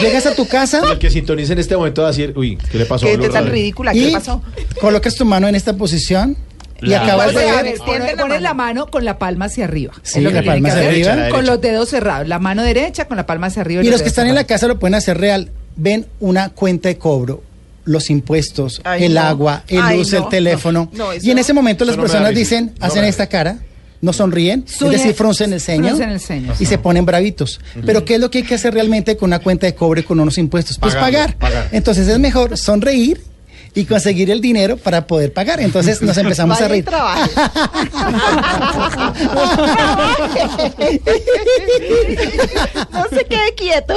Llegas 0.00 0.24
a 0.26 0.34
tu 0.34 0.46
casa 0.48 0.80
el 0.92 0.98
que 0.98 1.10
sintonice 1.10 1.52
en 1.52 1.58
este 1.58 1.76
momento 1.76 2.02
va 2.02 2.08
a 2.08 2.10
decir, 2.12 2.32
uy, 2.36 2.56
¿qué 2.70 2.78
le 2.78 2.86
pasó? 2.86 3.04
Qué 3.06 3.12
a 3.12 3.16
Blue 3.16 3.28
tan 3.28 3.46
ridícula, 3.46 3.92
¿qué 3.92 4.08
y 4.08 4.12
pasó? 4.12 4.42
colocas 4.80 5.14
tu 5.16 5.24
mano 5.26 5.48
en 5.48 5.54
esta 5.54 5.74
posición 5.76 6.36
y 6.80 6.86
La- 6.86 7.02
acabas 7.02 7.34
de 7.34 7.44
ver 7.44 7.54
ver, 7.56 7.66
extiende 7.66 8.16
la 8.16 8.22
Pones 8.22 8.28
mano. 8.28 8.40
la 8.40 8.54
mano 8.54 8.86
con 8.86 9.04
la 9.04 9.18
palma 9.18 9.44
hacia 9.46 9.64
arriba. 9.64 9.92
Sí, 10.02 10.18
Es 10.18 10.24
lo 10.24 10.30
que 10.30 10.36
la 10.36 10.44
palma 10.44 10.70
hacia 10.70 10.88
arriba. 10.88 11.28
Con 11.28 11.44
los 11.44 11.60
dedos 11.60 11.90
cerrados. 11.90 12.26
La 12.26 12.38
mano 12.38 12.62
derecha 12.62 13.06
con 13.06 13.18
la 13.18 13.26
palma 13.26 13.48
hacia 13.48 13.60
arriba. 13.60 13.84
Y 13.84 13.90
los 13.90 14.00
que 14.00 14.08
están 14.08 14.26
en 14.28 14.34
la 14.34 14.44
casa 14.44 14.66
lo 14.66 14.78
pueden 14.78 14.94
hacer 14.94 15.18
real. 15.18 15.50
Ven 15.76 16.06
una 16.20 16.50
cuenta 16.50 16.88
de 16.88 16.98
cobro, 16.98 17.42
los 17.84 18.10
impuestos, 18.10 18.80
Ay, 18.84 19.04
el 19.04 19.14
no. 19.14 19.20
agua, 19.22 19.64
el 19.68 19.80
Ay, 19.82 19.98
luz, 19.98 20.12
no, 20.12 20.18
el 20.18 20.28
teléfono. 20.28 20.88
no, 20.92 21.06
no, 21.06 21.12
eso 21.12 21.26
y 21.26 21.30
en 21.30 21.38
ese 21.38 21.52
momento 21.52 21.84
las 21.84 21.96
personas 21.96 22.34
dicen, 22.34 22.72
No 22.78 22.86
hacen 22.86 23.04
esta 23.04 23.26
cara, 23.26 23.58
no 24.00 24.12
sonríen, 24.12 24.64
Suye- 24.66 24.94
es 24.96 25.00
decir, 25.02 25.14
fruncen 25.14 25.52
el 25.52 25.60
ceño. 25.60 25.88
fruncen 25.88 26.10
el 26.10 26.20
ceño. 26.20 26.52
Y 26.60 26.66
se 26.66 26.78
ponen 26.78 27.04
bravitos. 27.06 27.60
Pero 27.86 28.04
¿qué 28.04 28.14
es 28.14 28.20
lo 28.20 28.30
que 28.30 28.38
hay 28.38 28.44
que 28.44 28.54
hacer 28.54 28.74
realmente 28.74 29.16
con 29.16 29.30
una 29.30 29.38
cuenta 29.38 29.66
de 29.66 29.74
cobre 29.74 30.04
con 30.04 30.18
unos 30.20 30.38
impuestos? 30.38 30.78
Pues 30.78 30.94
pagar. 30.94 31.36
Entonces 31.72 32.06
es 32.08 32.18
mejor 32.18 32.56
sonreír 32.58 33.20
y 33.74 33.84
conseguir 33.84 34.30
el 34.30 34.40
dinero 34.40 34.76
para 34.76 35.06
poder 35.06 35.32
pagar. 35.32 35.60
Entonces 35.60 36.02
nos 36.02 36.16
empezamos 36.18 36.60
Vaya 36.60 36.66
a 36.66 36.68
reír. 36.68 36.84
no 42.92 43.04
se 43.08 43.24
quede 43.24 43.54
quieto. 43.56 43.94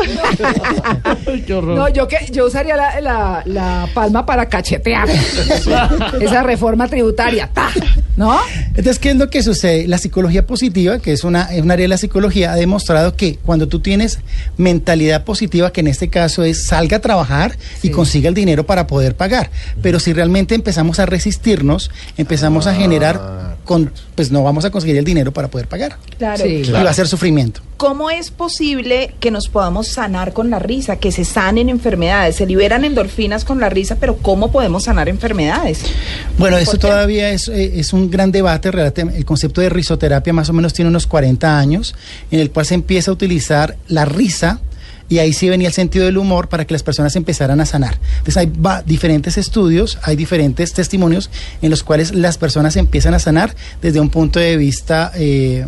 Ay, 1.04 1.44
qué 1.46 1.54
horror. 1.54 1.78
No, 1.78 1.90
yo 1.90 2.08
que 2.08 2.18
yo 2.32 2.46
usaría 2.46 2.76
la, 2.76 3.02
la, 3.02 3.44
la 3.46 3.90
palma 3.94 4.26
para 4.26 4.48
cachetear. 4.48 5.08
Esa 6.22 6.44
reforma 6.44 6.88
tributaria. 6.88 7.50
¡ta! 7.54 7.70
¿No? 8.16 8.40
Entonces, 8.70 9.00
¿qué 9.00 9.10
es 9.10 9.16
lo 9.18 9.30
que 9.30 9.44
sucede? 9.44 9.88
La 9.88 9.98
psicología 9.98 10.48
positiva, 10.48 11.00
que 11.00 11.12
es 11.12 11.24
una, 11.24 11.54
es 11.54 11.62
un 11.62 11.72
área 11.72 11.84
de 11.84 11.90
la 11.90 11.98
psicología, 11.98 12.54
ha 12.54 12.56
demostrado 12.56 13.16
que 13.16 13.38
cuando 13.38 13.68
tú 13.68 13.80
tienes 13.80 14.20
mentalidad 14.58 15.24
positiva, 15.26 15.72
que 15.72 15.82
en 15.82 15.88
este 15.88 16.10
caso 16.10 16.44
es 16.44 16.68
salga 16.68 16.98
a 16.98 17.02
trabajar 17.02 17.58
y 17.84 17.90
consiga 17.90 18.30
el 18.30 18.36
dinero 18.36 18.66
para 18.66 18.88
poder 18.88 19.16
pagar. 19.16 19.50
Pero 19.82 20.00
si 20.00 20.14
realmente 20.14 20.56
empezamos 20.56 21.00
a 21.00 21.06
resistirnos, 21.06 21.92
empezamos 22.18 22.68
a 22.68 22.76
generar, 22.76 23.58
con, 23.64 23.92
pues 24.16 24.32
no 24.32 24.44
vamos 24.44 24.66
a 24.66 24.72
conseguir 24.72 24.98
el 24.98 25.06
dinero 25.06 25.32
para 25.32 25.48
poder 25.48 25.68
pagar. 25.68 25.98
Claro. 26.18 26.44
Sí. 26.44 26.64
Y 26.66 26.72
va 26.72 26.90
a 26.90 26.94
ser 26.94 27.08
sufrimiento. 27.08 27.62
¿Cómo 27.78 28.10
es 28.10 28.32
posible 28.32 29.14
que 29.20 29.32
nos 29.32 29.50
podamos 29.50 29.90
sanar 29.90 30.32
con 30.32 30.50
la 30.50 30.60
risa, 30.60 30.96
que 30.96 31.12
se 31.12 31.26
sanen 31.26 31.68
enfermedades? 31.68 32.38
Se 32.38 32.46
liberan 32.46 32.86
endorfinas 32.86 33.44
con 33.44 33.60
la 33.60 33.70
risa, 33.70 33.98
pero 34.00 34.16
¿cómo 34.18 34.52
podemos 34.52 34.86
sanar 34.86 35.10
enfermedades? 35.10 35.82
Bueno, 36.38 36.58
eso 36.58 36.78
todavía 36.78 37.32
es, 37.32 37.50
eh, 37.50 37.80
es 37.80 37.92
un 37.92 38.10
gran 38.10 38.32
debate. 38.32 38.70
El 38.70 39.26
concepto 39.26 39.60
de 39.60 39.70
risoterapia 39.70 40.32
más 40.32 40.50
o 40.50 40.54
menos 40.54 40.74
tiene 40.74 40.90
unos 40.90 41.06
40 41.06 41.60
años, 41.60 41.96
en 42.32 42.40
el 42.40 42.50
cual 42.52 42.66
se 42.66 42.76
empieza 42.76 43.12
a 43.12 43.14
utilizar 43.14 43.78
la 43.88 44.06
risa. 44.06 44.62
Y 45.08 45.20
ahí 45.20 45.34
sí 45.34 45.50
venía 45.50 45.68
el 45.68 45.74
sentido 45.74 46.06
del 46.06 46.18
humor 46.18 46.50
para 46.50 46.66
que 46.66 46.74
las 46.74 46.84
personas 46.84 47.16
empezaran 47.16 47.62
a 47.62 47.66
sanar. 47.66 47.98
Entonces 48.18 48.38
hay 48.38 48.52
diferentes 48.86 49.38
estudios, 49.38 50.00
hay 50.02 50.16
diferentes 50.16 50.74
testimonios 50.74 51.30
en 51.62 51.70
los 51.70 51.84
cuales 51.84 52.14
las 52.14 52.38
personas 52.38 52.76
empiezan 52.76 53.14
a 53.14 53.20
sanar 53.20 53.56
desde 53.82 54.00
un 54.00 54.10
punto 54.10 54.40
de 54.40 54.58
vista, 54.58 55.12
eh, 55.16 55.66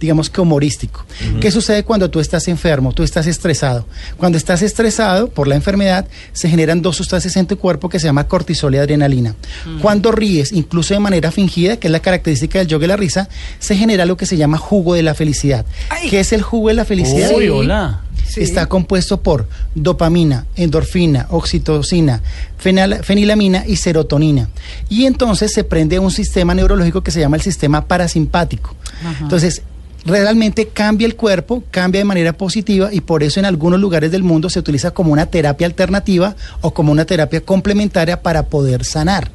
digamos 0.00 0.30
que 0.30 0.40
humorístico. 0.40 1.04
¿Qué 1.40 1.50
sucede 1.50 1.82
cuando 1.84 2.10
tú 2.10 2.20
estás 2.20 2.48
enfermo, 2.48 2.92
tú 2.92 3.02
estás 3.02 3.26
estresado? 3.26 3.86
Cuando 4.16 4.38
estás 4.38 4.62
estresado 4.62 5.28
por 5.28 5.48
la 5.48 5.54
enfermedad, 5.54 6.06
se 6.32 6.48
generan 6.48 6.82
dos 6.82 6.96
sustancias 6.96 7.36
en 7.36 7.46
tu 7.46 7.58
cuerpo 7.58 7.88
que 7.88 7.98
se 7.98 8.06
llama 8.06 8.26
cortisol 8.28 8.74
y 8.74 8.78
adrenalina. 8.78 9.34
Cuando 9.82 10.12
ríes, 10.12 10.52
incluso 10.52 10.94
de 10.94 11.00
manera 11.00 11.30
fingida, 11.30 11.76
que 11.78 11.88
es 11.88 11.92
la 11.92 12.00
característica 12.00 12.58
del 12.58 12.68
yoga 12.68 12.82
de 12.82 12.88
la 12.88 12.96
risa, 12.96 13.28
se 13.58 13.76
genera 13.76 14.04
lo 14.06 14.16
que 14.16 14.26
se 14.26 14.36
llama 14.36 14.58
jugo 14.58 14.94
de 14.94 15.02
la 15.02 15.14
felicidad. 15.14 15.64
Ay. 15.90 16.08
¿Qué 16.10 16.20
es 16.20 16.32
el 16.32 16.42
jugo 16.42 16.68
de 16.68 16.74
la 16.74 16.84
felicidad? 16.84 17.30
Uy, 17.34 17.44
Sí. 17.44 17.48
hola. 17.50 18.00
Sí. 18.26 18.40
Está 18.40 18.66
compuesto 18.66 19.20
por 19.20 19.48
dopamina, 19.74 20.46
endorfina, 20.56 21.26
oxitocina, 21.30 22.22
fenal- 22.62 23.02
fenilamina 23.04 23.64
y 23.66 23.76
serotonina. 23.76 24.48
Y 24.88 25.04
entonces 25.04 25.52
se 25.52 25.62
prende 25.62 25.98
un 25.98 26.10
sistema 26.10 26.54
neurológico 26.54 27.02
que 27.02 27.10
se 27.10 27.20
llama 27.20 27.36
el 27.36 27.42
sistema 27.42 27.86
parasimpático. 27.86 28.74
Entonces, 29.20 29.62
realmente 30.04 30.68
cambia 30.68 31.06
el 31.06 31.16
cuerpo, 31.16 31.62
cambia 31.70 32.00
de 32.00 32.04
manera 32.04 32.32
positiva 32.32 32.90
y 32.92 33.00
por 33.00 33.22
eso 33.22 33.40
en 33.40 33.46
algunos 33.46 33.80
lugares 33.80 34.10
del 34.12 34.22
mundo 34.22 34.50
se 34.50 34.58
utiliza 34.58 34.90
como 34.92 35.12
una 35.12 35.26
terapia 35.26 35.66
alternativa 35.66 36.36
o 36.60 36.72
como 36.74 36.92
una 36.92 37.04
terapia 37.04 37.40
complementaria 37.40 38.20
para 38.22 38.44
poder 38.46 38.84
sanar. 38.84 39.30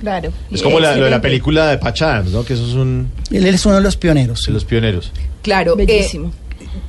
Claro. 0.00 0.32
Es 0.50 0.62
como 0.62 0.80
la, 0.80 0.96
lo 0.96 1.04
de 1.04 1.10
la 1.10 1.20
película 1.20 1.68
de 1.68 1.78
Patch 1.78 2.02
Adams, 2.02 2.32
¿no? 2.32 2.44
Que 2.44 2.54
eso 2.54 2.66
es 2.66 2.74
un 2.74 3.08
Él 3.30 3.46
es 3.46 3.64
uno 3.66 3.76
de 3.76 3.82
los 3.82 3.96
pioneros. 3.96 4.44
de 4.46 4.52
los 4.52 4.64
pioneros. 4.64 5.12
Claro. 5.42 5.74
eh, 5.78 5.86
Bellísimo. 5.86 6.32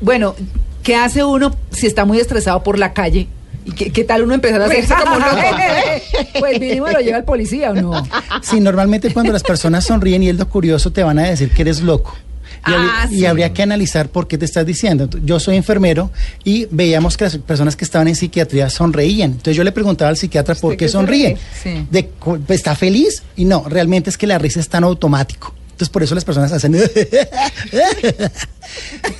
bueno, 0.02 0.36
¿qué 0.82 0.96
hace 0.96 1.24
uno 1.24 1.56
si 1.70 1.86
está 1.86 2.06
muy 2.06 2.20
estresado 2.20 2.64
por 2.64 2.80
la 2.80 2.94
calle? 2.94 3.28
¿Y 3.66 3.72
qué, 3.74 3.92
qué 3.92 4.04
tal 4.04 4.24
uno 4.24 4.34
empezar 4.34 4.62
a 4.62 4.66
hacer 4.66 4.78
Reírse 4.78 4.96
como 4.96 5.16
un. 5.18 5.24
Pues 6.40 6.60
mínimo 6.60 6.88
lo 6.88 7.00
lleva 7.02 7.18
el 7.18 7.24
policía 7.24 7.70
o 7.70 7.76
no. 7.76 8.04
Sí, 8.42 8.60
normalmente 8.60 9.14
cuando 9.14 9.32
las 9.32 9.44
personas 9.44 9.86
sonríen 9.86 10.24
y 10.24 10.30
es 10.30 10.38
lo 10.38 10.48
curioso, 10.50 10.92
te 10.92 11.04
van 11.04 11.20
a 11.20 11.24
decir 11.30 11.52
que 11.52 11.62
eres 11.62 11.82
loco. 11.82 12.16
Y, 12.68 12.72
habría- 12.74 12.90
Ah, 13.02 13.08
y 13.12 13.26
habría 13.26 13.54
que 13.54 13.64
analizar 13.64 14.10
por 14.10 14.28
qué 14.28 14.38
te 14.38 14.46
estás 14.46 14.66
diciendo. 14.66 15.10
Yo 15.24 15.40
soy 15.40 15.56
enfermero 15.56 16.12
y 16.44 16.68
veíamos 16.72 17.18
que 17.18 17.26
las 17.26 17.38
personas 17.38 17.76
que 17.76 17.86
estaban 17.86 18.08
en 18.08 18.16
psiquiatría 18.16 18.70
sonreían. 18.70 19.32
Entonces 19.32 19.56
yo 19.56 19.64
le 19.64 19.72
preguntaba 19.72 20.10
al 20.10 20.18
psiquiatra 20.18 20.56
por 20.56 20.72
¿Usted 20.74 20.86
qué 20.86 20.90
sonríe. 20.90 21.38
ríe? 21.64 21.64
Sí. 21.64 21.88
De 21.90 22.08
cu- 22.08 22.40
¿Está 22.50 22.76
feliz? 22.76 23.24
Y 23.36 23.46
no, 23.46 23.64
realmente 23.68 24.10
es 24.10 24.18
que 24.18 24.28
la 24.28 24.38
risa 24.38 24.60
es 24.60 24.70
tan 24.70 24.84
automático. 24.84 25.54
Entonces 25.72 25.90
por 25.90 26.04
eso 26.04 26.14
las 26.16 26.26
personas 26.26 26.52
hacen... 26.52 26.76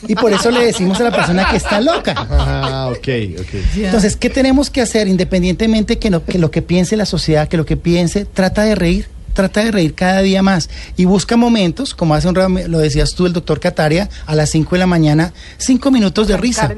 y 0.08 0.16
por 0.16 0.32
eso 0.34 0.52
le 0.52 0.66
decimos 0.66 1.00
a 1.00 1.04
la 1.04 1.12
persona 1.12 1.48
que 1.50 1.58
está 1.58 1.80
loca. 1.82 2.14
Ah, 2.30 2.90
ok, 2.92 3.08
ok. 3.40 3.48
Entonces, 3.78 4.16
¿qué 4.16 4.30
tenemos 4.30 4.70
que 4.70 4.82
hacer 4.82 5.08
independientemente 5.08 6.00
que, 6.00 6.10
no- 6.10 6.24
que 6.26 6.38
lo 6.38 6.52
que 6.52 6.62
piense 6.62 6.98
la 6.98 7.06
sociedad, 7.06 7.48
que 7.48 7.58
lo 7.58 7.66
que 7.66 7.78
piense, 7.78 8.26
trata 8.26 8.64
de 8.64 8.76
reír, 8.76 9.08
trata 9.34 9.64
de 9.64 9.72
reír 9.72 9.96
cada 9.96 10.22
día 10.22 10.42
más 10.42 10.70
y 10.98 11.06
busca 11.06 11.38
momentos, 11.38 11.94
como 11.94 12.14
hace 12.16 12.28
un 12.28 12.36
lo 12.68 12.80
decías 12.80 13.14
tú, 13.14 13.26
el 13.26 13.34
doctor 13.34 13.60
Cataria, 13.60 14.10
a 14.26 14.36
las 14.36 14.50
5 14.50 14.76
de 14.76 14.80
la 14.80 14.88
mañana, 14.88 15.34
cinco 15.58 15.92
minutos 15.92 16.28
de 16.28 16.38
risa. 16.38 16.74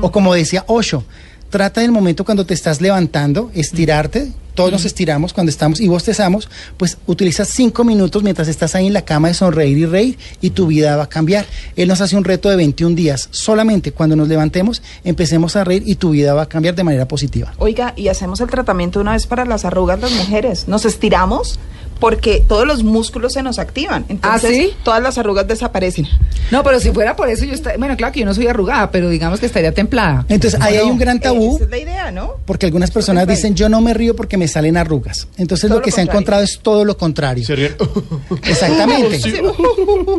O 0.00 0.12
como 0.12 0.34
decía 0.34 0.64
Osho, 0.66 1.04
trata 1.50 1.80
del 1.80 1.92
momento 1.92 2.24
cuando 2.24 2.44
te 2.44 2.54
estás 2.54 2.80
levantando, 2.80 3.50
estirarte, 3.54 4.32
todos 4.56 4.72
nos 4.72 4.84
estiramos 4.86 5.34
cuando 5.34 5.50
estamos 5.50 5.80
y 5.80 5.86
bostezamos, 5.86 6.48
pues 6.78 6.96
utilizas 7.06 7.48
cinco 7.48 7.84
minutos 7.84 8.22
mientras 8.22 8.48
estás 8.48 8.74
ahí 8.74 8.86
en 8.86 8.94
la 8.94 9.02
cama 9.02 9.28
de 9.28 9.34
sonreír 9.34 9.76
y 9.76 9.86
reír 9.86 10.18
y 10.40 10.50
tu 10.50 10.66
vida 10.66 10.96
va 10.96 11.04
a 11.04 11.08
cambiar. 11.08 11.44
Él 11.76 11.88
nos 11.88 12.00
hace 12.00 12.16
un 12.16 12.24
reto 12.24 12.48
de 12.48 12.56
21 12.56 12.96
días. 12.96 13.28
Solamente 13.30 13.92
cuando 13.92 14.16
nos 14.16 14.28
levantemos 14.28 14.82
empecemos 15.04 15.56
a 15.56 15.64
reír 15.64 15.82
y 15.86 15.96
tu 15.96 16.10
vida 16.10 16.32
va 16.32 16.42
a 16.42 16.48
cambiar 16.48 16.74
de 16.74 16.84
manera 16.84 17.06
positiva. 17.06 17.52
Oiga, 17.58 17.92
y 17.96 18.08
hacemos 18.08 18.40
el 18.40 18.48
tratamiento 18.48 18.98
una 18.98 19.12
vez 19.12 19.26
para 19.26 19.44
las 19.44 19.66
arrugas 19.66 20.00
las 20.00 20.12
mujeres. 20.12 20.68
Nos 20.68 20.86
estiramos 20.86 21.58
porque 21.98 22.44
todos 22.46 22.66
los 22.66 22.82
músculos 22.82 23.32
se 23.32 23.42
nos 23.42 23.58
activan. 23.58 24.04
Entonces, 24.08 24.50
¿Ah, 24.50 24.54
sí? 24.54 24.76
todas 24.84 25.02
las 25.02 25.18
arrugas 25.18 25.46
desaparecen. 25.46 26.06
No, 26.50 26.62
pero 26.62 26.80
si 26.80 26.90
fuera 26.90 27.16
por 27.16 27.28
eso 27.28 27.44
yo 27.44 27.54
estaría... 27.54 27.78
Bueno, 27.78 27.96
claro 27.96 28.12
que 28.12 28.20
yo 28.20 28.26
no 28.26 28.34
soy 28.34 28.46
arrugada, 28.46 28.90
pero 28.90 29.08
digamos 29.08 29.40
que 29.40 29.46
estaría 29.46 29.72
templada. 29.72 30.24
Entonces 30.28 30.60
ahí 30.60 30.76
hay 30.76 30.88
un 30.88 30.98
gran 30.98 31.20
tabú 31.20 31.56
Esa 31.56 31.64
es 31.64 31.70
la 31.70 31.78
idea, 31.78 32.10
¿no? 32.10 32.34
porque 32.46 32.66
algunas 32.66 32.90
personas 32.90 33.22
Entonces, 33.22 33.42
dicen 33.42 33.56
yo 33.56 33.68
no 33.68 33.80
me 33.80 33.94
río 33.94 34.14
porque 34.14 34.36
me 34.36 34.48
salen 34.48 34.76
arrugas. 34.76 35.28
Entonces 35.36 35.68
Todo 35.68 35.78
lo 35.78 35.84
que 35.84 35.90
lo 35.90 35.94
se 35.94 36.00
ha 36.00 36.04
encontrado 36.04 36.42
es 36.42 36.60
todo 36.62 36.84
lo 36.84 36.96
contrario. 36.96 37.44
Se 37.44 37.56
ríen. 37.56 37.76
Exactamente. 38.44 39.20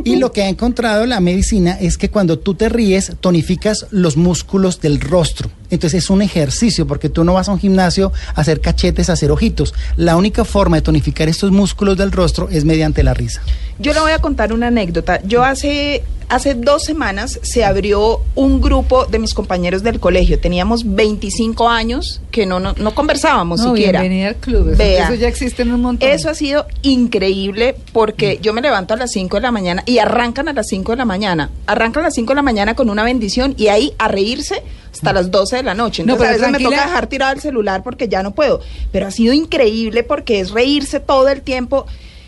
Y 0.04 0.16
lo 0.18 0.32
que 0.32 0.44
ha 0.44 0.50
encontrado 0.50 1.06
la 1.06 1.20
medicina 1.20 1.78
es 1.80 1.98
que 1.98 2.10
cuando 2.10 2.40
tú 2.40 2.56
te 2.56 2.70
ríes, 2.70 3.14
tonificas 3.22 3.86
los 3.92 4.18
músculos 4.18 4.82
del 4.82 5.00
rostro. 5.00 5.50
Entonces 5.70 6.04
es 6.04 6.10
un 6.10 6.22
ejercicio, 6.22 6.88
porque 6.88 7.10
tú 7.10 7.24
no 7.24 7.34
vas 7.34 7.50
a 7.50 7.52
un 7.52 7.60
gimnasio 7.60 8.12
a 8.36 8.42
hacer 8.42 8.62
cachetes, 8.62 9.10
a 9.10 9.14
hacer 9.14 9.32
ojitos. 9.32 9.74
La 9.96 10.16
única 10.16 10.46
forma 10.46 10.78
de 10.78 10.82
tonificar 10.82 11.28
estos 11.30 11.52
músculos 11.52 11.98
del 11.98 12.12
rostro 12.12 12.48
es 12.50 12.66
mediante 12.66 13.04
la 13.04 13.14
risa. 13.14 13.42
Yo 13.80 13.94
le 13.94 14.00
voy 14.00 14.12
a 14.12 14.20
contar 14.20 14.54
una 14.54 14.68
anécdota. 14.68 15.22
Yo 15.24 15.44
hace, 15.44 16.04
hace 16.30 16.56
dos 16.56 16.84
semanas 16.84 17.40
se 17.44 17.64
abrió 17.64 18.22
un 18.34 18.60
grupo 18.60 19.06
de 19.06 19.20
mis 19.20 19.34
compañeros 19.36 19.84
del 19.84 20.00
colegio. 20.00 20.40
Teníamos 20.40 20.82
25 20.96 21.70
años 21.70 22.22
que 22.32 22.46
no, 22.48 22.60
no, 22.60 22.74
no 22.78 22.96
conversábamos 22.96 23.60
No, 23.60 23.76
siquiera. 23.76 24.00
bienvenida 24.02 24.30
al 24.30 24.36
club. 24.38 24.70
Eso, 24.70 24.78
Vea. 24.78 25.06
eso 25.06 25.14
ya 25.16 25.28
existe 25.28 25.62
en 25.62 25.74
un 25.74 25.82
montón. 25.82 26.10
Eso 26.10 26.30
ha 26.30 26.34
sido 26.34 26.66
increíble 26.82 27.76
porque 27.94 28.40
yo 28.42 28.54
me 28.54 28.62
levanto 28.62 28.94
a 28.94 28.98
las 28.98 29.12
5 29.12 29.38
de 29.38 29.42
la 29.42 29.52
mañana 29.52 29.84
y 29.86 30.00
arrancan 30.00 30.48
a 30.50 30.54
las 30.54 30.68
5 30.68 30.94
de 30.94 30.98
la 30.98 31.06
mañana. 31.06 31.50
Arrancan 31.68 32.02
a 32.04 32.08
las 32.08 32.16
5 32.16 32.32
de 32.32 32.36
la 32.36 32.42
mañana 32.42 32.74
con 32.76 32.90
una 32.90 33.04
bendición 33.04 33.54
y 33.58 33.68
ahí 33.68 33.94
a 34.00 34.08
reírse 34.08 34.64
hasta 34.98 35.14
las 35.14 35.32
12 35.32 35.58
de 35.58 35.64
la 35.64 35.74
noche. 35.74 36.04
No, 36.04 36.14
Entonces 36.14 36.38
pero 36.38 36.46
a 36.46 36.50
veces 36.52 36.62
me 36.64 36.70
toca 36.70 36.86
dejar 36.86 37.08
tirado 37.08 37.34
el 37.34 37.42
celular 37.42 37.84
porque 37.84 38.08
ya 38.08 38.22
no 38.24 38.36
puedo. 38.36 38.60
Pero 38.92 39.08
ha 39.08 39.12
sido 39.12 39.34
increíble 39.34 40.04
porque 40.04 40.40
es 40.40 40.52
reírse 40.52 41.00
todo 41.00 41.28
el 41.30 41.42
tiempo. 41.42 41.86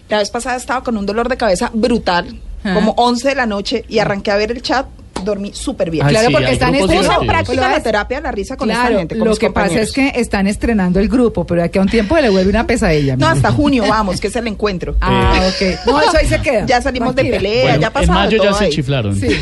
La 0.10 0.18
vez 0.20 0.30
pasada 0.30 0.56
estaba 0.56 0.84
con 0.84 0.98
un 0.98 1.06
dolor 1.06 1.30
de 1.30 1.38
cabeza 1.38 1.70
brutal, 1.74 2.40
Ajá. 2.64 2.74
como 2.74 2.94
11 2.98 3.30
de 3.30 3.36
la 3.36 3.46
noche 3.46 3.86
y 3.88 4.00
arranqué 4.00 4.32
a 4.32 4.38
ver 4.38 4.52
el 4.52 4.62
chat, 4.62 4.88
dormí 5.24 5.52
súper 5.54 5.90
bien. 5.92 6.06
Ay, 6.06 6.12
Claro, 6.14 6.28
sí, 6.28 6.34
porque 6.34 6.52
están 6.52 6.74
divertidos. 6.74 7.08
práctica 7.28 7.70
la 7.70 7.84
terapia 7.84 8.18
de 8.18 8.24
la 8.24 8.32
risa 8.32 8.58
con 8.58 8.70
esta 8.70 8.82
Claro, 8.84 9.00
gente. 9.00 9.18
con 9.18 9.28
lo 9.28 9.36
que 9.36 9.50
pasa 9.50 9.80
es 9.80 9.92
compañeros. 9.92 10.14
que 10.16 10.22
están 10.22 10.48
estrenando 10.48 11.00
el 11.00 11.08
grupo, 11.10 11.46
pero 11.46 11.62
de 11.62 11.68
aquí 11.68 11.78
a 11.80 11.82
un 11.82 11.90
tiempo 11.90 12.18
le 12.18 12.30
vuelve 12.30 12.50
una 12.50 12.66
pesadilla. 12.68 13.16
No, 13.16 13.28
hasta 13.28 13.52
junio 13.52 13.84
vamos, 13.88 14.20
que 14.20 14.28
es 14.28 14.36
el 14.36 14.48
encuentro. 14.48 14.96
Ah, 15.02 15.40
ok. 15.48 15.86
No, 15.88 16.02
eso 16.02 16.18
ahí 16.20 16.28
se 16.28 16.42
queda. 16.42 16.66
Ya 16.66 16.82
salimos 16.82 17.16
de 17.16 17.26
pelea, 17.26 17.64
Bueno, 17.64 17.82
ya 17.82 17.92
ha 17.94 18.02
en 18.04 18.10
mayo 18.10 18.38
ya 18.38 18.44
todo 18.50 18.54
se 18.58 18.66
ahí. 18.66 18.72
chiflaron. 18.72 19.16
Sí. 19.16 19.28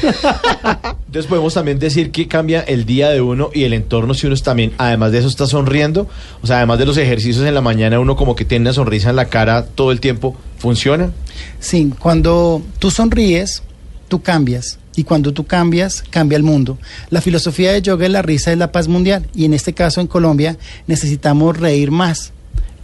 Entonces 1.07 1.25
podemos 1.27 1.53
también 1.53 1.79
decir 1.79 2.11
que 2.11 2.27
cambia 2.27 2.61
el 2.61 2.85
día 2.85 3.09
de 3.09 3.21
uno 3.21 3.49
y 3.53 3.63
el 3.63 3.73
entorno 3.73 4.13
si 4.13 4.25
uno 4.27 4.35
es 4.35 4.43
también, 4.43 4.73
además 4.77 5.11
de 5.11 5.19
eso, 5.19 5.27
está 5.27 5.47
sonriendo. 5.47 6.07
O 6.41 6.47
sea, 6.47 6.57
además 6.57 6.79
de 6.79 6.85
los 6.85 6.97
ejercicios 6.97 7.45
en 7.45 7.53
la 7.53 7.61
mañana, 7.61 7.99
uno 7.99 8.15
como 8.15 8.35
que 8.35 8.45
tiene 8.45 8.63
una 8.63 8.73
sonrisa 8.73 9.09
en 9.09 9.15
la 9.15 9.25
cara 9.25 9.65
todo 9.65 9.91
el 9.91 9.99
tiempo. 9.99 10.35
¿Funciona? 10.57 11.11
Sí, 11.59 11.91
cuando 11.99 12.61
tú 12.79 12.89
sonríes, 12.91 13.61
tú 14.07 14.21
cambias. 14.21 14.79
Y 14.97 15.03
cuando 15.03 15.31
tú 15.31 15.45
cambias, 15.45 16.03
cambia 16.09 16.35
el 16.35 16.43
mundo. 16.43 16.79
La 17.11 17.21
filosofía 17.21 17.71
de 17.71 17.83
yoga 17.83 18.07
es 18.07 18.11
la 18.11 18.23
risa 18.23 18.51
es 18.51 18.57
la 18.57 18.71
paz 18.71 18.87
mundial. 18.87 19.27
Y 19.35 19.45
en 19.45 19.53
este 19.53 19.73
caso, 19.73 20.01
en 20.01 20.07
Colombia, 20.07 20.57
necesitamos 20.87 21.55
reír 21.55 21.91
más. 21.91 22.33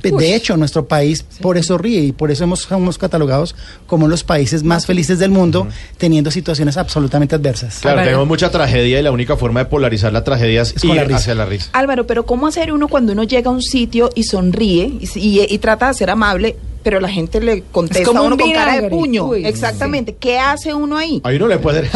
De 0.04 0.12
Uy. 0.14 0.26
hecho, 0.34 0.58
nuestro 0.58 0.86
país 0.86 1.24
por 1.42 1.58
eso 1.58 1.78
ríe 1.78 2.02
y 2.02 2.12
por 2.12 2.30
eso 2.30 2.44
hemos, 2.44 2.62
somos 2.62 2.98
catalogados 2.98 3.56
como 3.88 4.08
los 4.08 4.24
países 4.24 4.64
más 4.64 4.86
felices 4.86 5.18
del 5.20 5.32
mundo, 5.32 5.68
teniendo 5.98 6.30
situaciones 6.30 6.76
absolutamente 6.78 7.36
adversas. 7.36 7.80
Claro, 7.80 7.96
Álvaro. 8.00 8.08
tenemos 8.10 8.28
mucha 8.28 8.52
tragedia 8.52 9.00
y 9.00 9.04
la 9.04 9.12
única 9.12 9.38
forma 9.38 9.62
de 9.62 9.66
polarizar 9.68 10.12
la 10.12 10.24
tragedia 10.24 10.62
es, 10.64 10.74
Es 10.76 10.82
con 10.82 10.90
ir 10.92 10.96
la 10.98 11.04
risa. 11.06 11.18
hacia 11.18 11.36
la 11.36 11.46
risa. 11.46 11.70
Álvaro, 11.74 12.06
pero 12.06 12.26
¿cómo 12.26 12.48
hacer 12.48 12.72
uno 12.74 12.88
cuando 12.88 13.14
uno 13.14 13.24
llega 13.24 13.50
a 13.50 13.54
un 13.54 13.62
sitio 13.62 14.10
y 14.14 14.24
sonríe 14.24 14.92
y, 15.00 15.10
y- 15.20 15.48
y 15.50 15.58
trata 15.60 15.88
de 15.88 15.94
ser 15.94 16.10
amable, 16.10 16.58
pero 16.84 17.00
la 17.00 17.08
gente 17.10 17.40
le 17.40 17.64
contesta 17.72 18.04
como 18.06 18.20
a 18.20 18.24
uno 18.24 18.36
un 18.36 18.42
con 18.42 18.52
cara 18.52 18.82
de 18.82 18.90
puño? 18.90 19.26
Uy, 19.28 19.46
Exactamente. 19.46 20.16
¿Qué 20.20 20.38
hace 20.38 20.74
uno 20.74 20.98
ahí? 20.98 21.22
Ahí 21.24 21.38
uno 21.38 21.48
le 21.48 21.60
puede... 21.60 21.82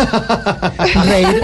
reír, 1.06 1.42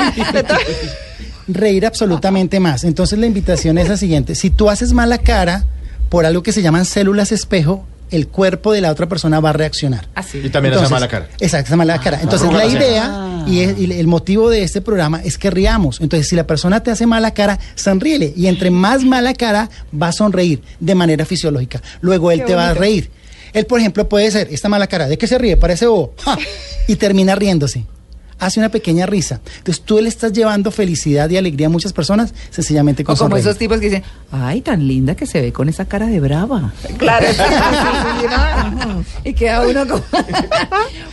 reír 1.48 1.86
absolutamente 1.86 2.60
más. 2.60 2.84
Entonces 2.84 3.20
la 3.20 3.26
invitación 3.26 3.78
es 3.78 3.90
la 3.90 3.98
siguiente. 3.98 4.36
Si 4.36 4.50
tú 4.50 4.70
haces 4.70 4.94
mala 4.94 5.18
cara 5.18 5.66
por 6.14 6.28
algo 6.28 6.44
que 6.44 6.52
se 6.52 6.62
llaman 6.62 6.86
células 6.86 7.32
espejo, 7.32 7.84
el 8.12 8.28
cuerpo 8.28 8.72
de 8.72 8.82
la 8.82 8.92
otra 8.92 9.08
persona 9.10 9.40
va 9.40 9.50
a 9.50 9.54
reaccionar. 9.54 10.08
Así. 10.14 10.38
y 10.38 10.50
también 10.52 10.74
hace 10.76 10.84
Entonces, 10.84 10.92
mala 10.92 11.08
cara. 11.08 11.28
Exacto, 11.40 11.68
esa 11.70 11.76
mala 11.76 12.00
cara. 12.00 12.20
Entonces 12.22 12.52
la 12.52 12.60
la 12.60 12.66
idea 12.68 13.44
y, 13.48 13.62
es- 13.62 13.80
y 13.80 13.92
el 13.92 14.06
motivo 14.06 14.52
de 14.52 14.62
este 14.62 14.80
programa 14.82 15.22
es 15.24 15.40
que 15.40 15.50
riamos. 15.50 16.00
Entonces 16.02 16.28
si 16.30 16.36
la 16.36 16.46
persona 16.46 16.84
te 16.84 16.92
hace 16.92 17.08
mala 17.08 17.32
cara, 17.34 17.58
sonríele. 17.74 18.32
Y 18.38 18.46
entre 18.46 18.70
más 18.70 19.04
mala 19.04 19.34
cara, 19.34 19.72
va 20.00 20.10
a 20.10 20.12
sonreír 20.12 20.62
de 20.80 20.94
manera 20.94 21.26
fisiológica. 21.26 21.82
Luego 22.02 22.30
él 22.30 22.42
Qué 22.42 22.46
te 22.46 22.56
va 22.56 22.70
a 22.70 22.74
reír. 22.76 23.10
Él, 23.52 23.66
por 23.66 23.80
ejemplo, 23.80 24.08
puede 24.08 24.30
ser 24.30 24.50
esta 24.52 24.70
mala 24.70 24.86
cara. 24.86 25.08
¿De 25.08 25.18
qué 25.18 25.26
se 25.26 25.40
ríe? 25.40 25.58
Parece 25.58 25.88
bobo. 25.88 26.14
¡Ja! 26.24 26.38
Y 26.88 26.96
termina 26.98 27.34
riéndose. 27.34 27.86
Hace 28.46 28.60
una 28.60 28.70
pequeña 28.70 29.06
risa. 29.06 29.40
Entonces 29.58 29.84
tú 29.84 30.00
le 30.00 30.10
estás 30.10 30.34
llevando 30.34 30.72
felicidad 30.72 31.30
y 31.30 31.38
alegría 31.38 31.68
a 31.68 31.70
muchas 31.70 31.94
personas 31.94 32.34
sencillamente 32.50 33.04
con 33.04 33.14
O 33.14 33.18
como 33.18 33.30
sonreír. 33.30 33.48
esos 33.48 33.58
tipos 33.58 33.80
que 33.80 33.86
dicen, 33.88 34.04
ay, 34.32 34.62
tan 34.62 34.88
linda 34.88 35.16
que 35.16 35.26
se 35.26 35.42
ve 35.42 35.52
con 35.54 35.70
esa 35.70 35.86
cara 35.86 36.08
de 36.08 36.20
brava. 36.20 36.74
Claro. 36.98 37.26
sí, 37.32 37.34
sí, 37.38 38.20
sí, 38.22 38.26
¿no? 38.88 39.04
Y 39.24 39.34
queda 39.34 39.62
uno 39.68 39.88
como... 39.88 40.04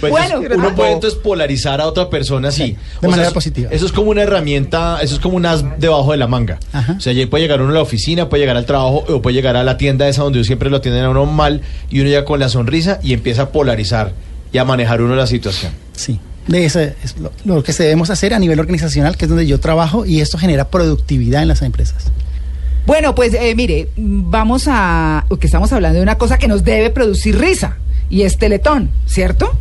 Pues 0.01 0.11
bueno, 0.13 0.41
es- 0.43 0.57
uno 0.57 0.75
puede 0.75 0.93
entonces 0.93 1.19
polarizar 1.21 1.81
a 1.81 1.87
otra 1.87 2.09
persona 2.09 2.49
así. 2.49 2.77
de 3.01 3.07
O 3.07 3.11
manera 3.11 3.29
eso- 3.29 3.35
positiva. 3.35 3.69
Eso 3.71 3.87
es 3.87 3.93
como 3.93 4.11
una 4.11 4.23
herramienta, 4.23 4.99
eso 5.03 5.15
es 5.15 5.21
como 5.21 5.37
un 5.37 5.47
as 5.47 5.63
debajo 5.79 6.13
de 6.13 6.17
la 6.17 6.27
manga. 6.27 6.59
Ajá. 6.73 6.95
O 6.97 7.01
sea, 7.01 7.13
ya 7.13 7.29
puede 7.29 7.43
llegar 7.45 7.61
uno 7.61 7.71
a 7.71 7.75
la 7.75 7.83
oficina, 7.83 8.29
puede 8.29 8.43
llegar 8.43 8.57
al 8.57 8.65
trabajo 8.67 9.05
o 9.09 9.21
puede 9.23 9.35
llegar 9.35 9.57
a 9.57 9.63
la 9.65 9.77
tienda 9.77 10.09
esa 10.09 10.23
donde 10.23 10.43
siempre 10.45 10.71
lo 10.71 10.79
atienden 10.79 11.05
a 11.05 11.11
uno 11.11 11.27
mal 11.27 11.61
y 11.91 12.01
uno 12.01 12.09
llega 12.09 12.25
con 12.25 12.41
la 12.41 12.49
sonrisa 12.49 12.99
y 13.03 13.13
empieza 13.13 13.43
a 13.43 13.49
polarizar 13.51 14.13
y 14.53 14.59
a 14.59 14.65
manejar 14.65 15.03
uno 15.03 15.15
la 15.17 15.27
situación. 15.27 15.73
Sí, 15.95 16.19
de 16.47 16.65
eso 16.65 16.81
es 16.81 17.17
lo, 17.19 17.33
lo 17.45 17.63
que 17.63 17.73
debemos 17.73 18.11
hacer 18.11 18.35
a 18.35 18.39
nivel 18.39 18.59
organizacional, 18.59 19.17
que 19.17 19.27
es 19.27 19.29
donde 19.29 19.47
yo 19.47 19.61
trabajo, 19.61 20.07
y 20.07 20.21
esto 20.21 20.39
genera 20.39 20.69
productividad 20.69 21.43
en 21.43 21.49
las 21.49 21.63
empresas. 21.63 22.11
Bueno, 22.87 23.15
pues 23.15 23.35
eh, 23.35 23.55
mire, 23.55 23.89
vamos 23.97 24.65
a... 24.67 25.27
que 25.39 25.47
estamos 25.47 25.73
hablando 25.73 25.99
de 25.99 26.03
una 26.03 26.19
cosa 26.19 26.39
que 26.39 26.49
nos 26.49 26.65
debe 26.65 26.91
producir 26.91 27.39
risa, 27.39 27.77
y 28.09 28.23
es 28.23 28.39
Teletón, 28.39 28.91
¿cierto? 29.07 29.53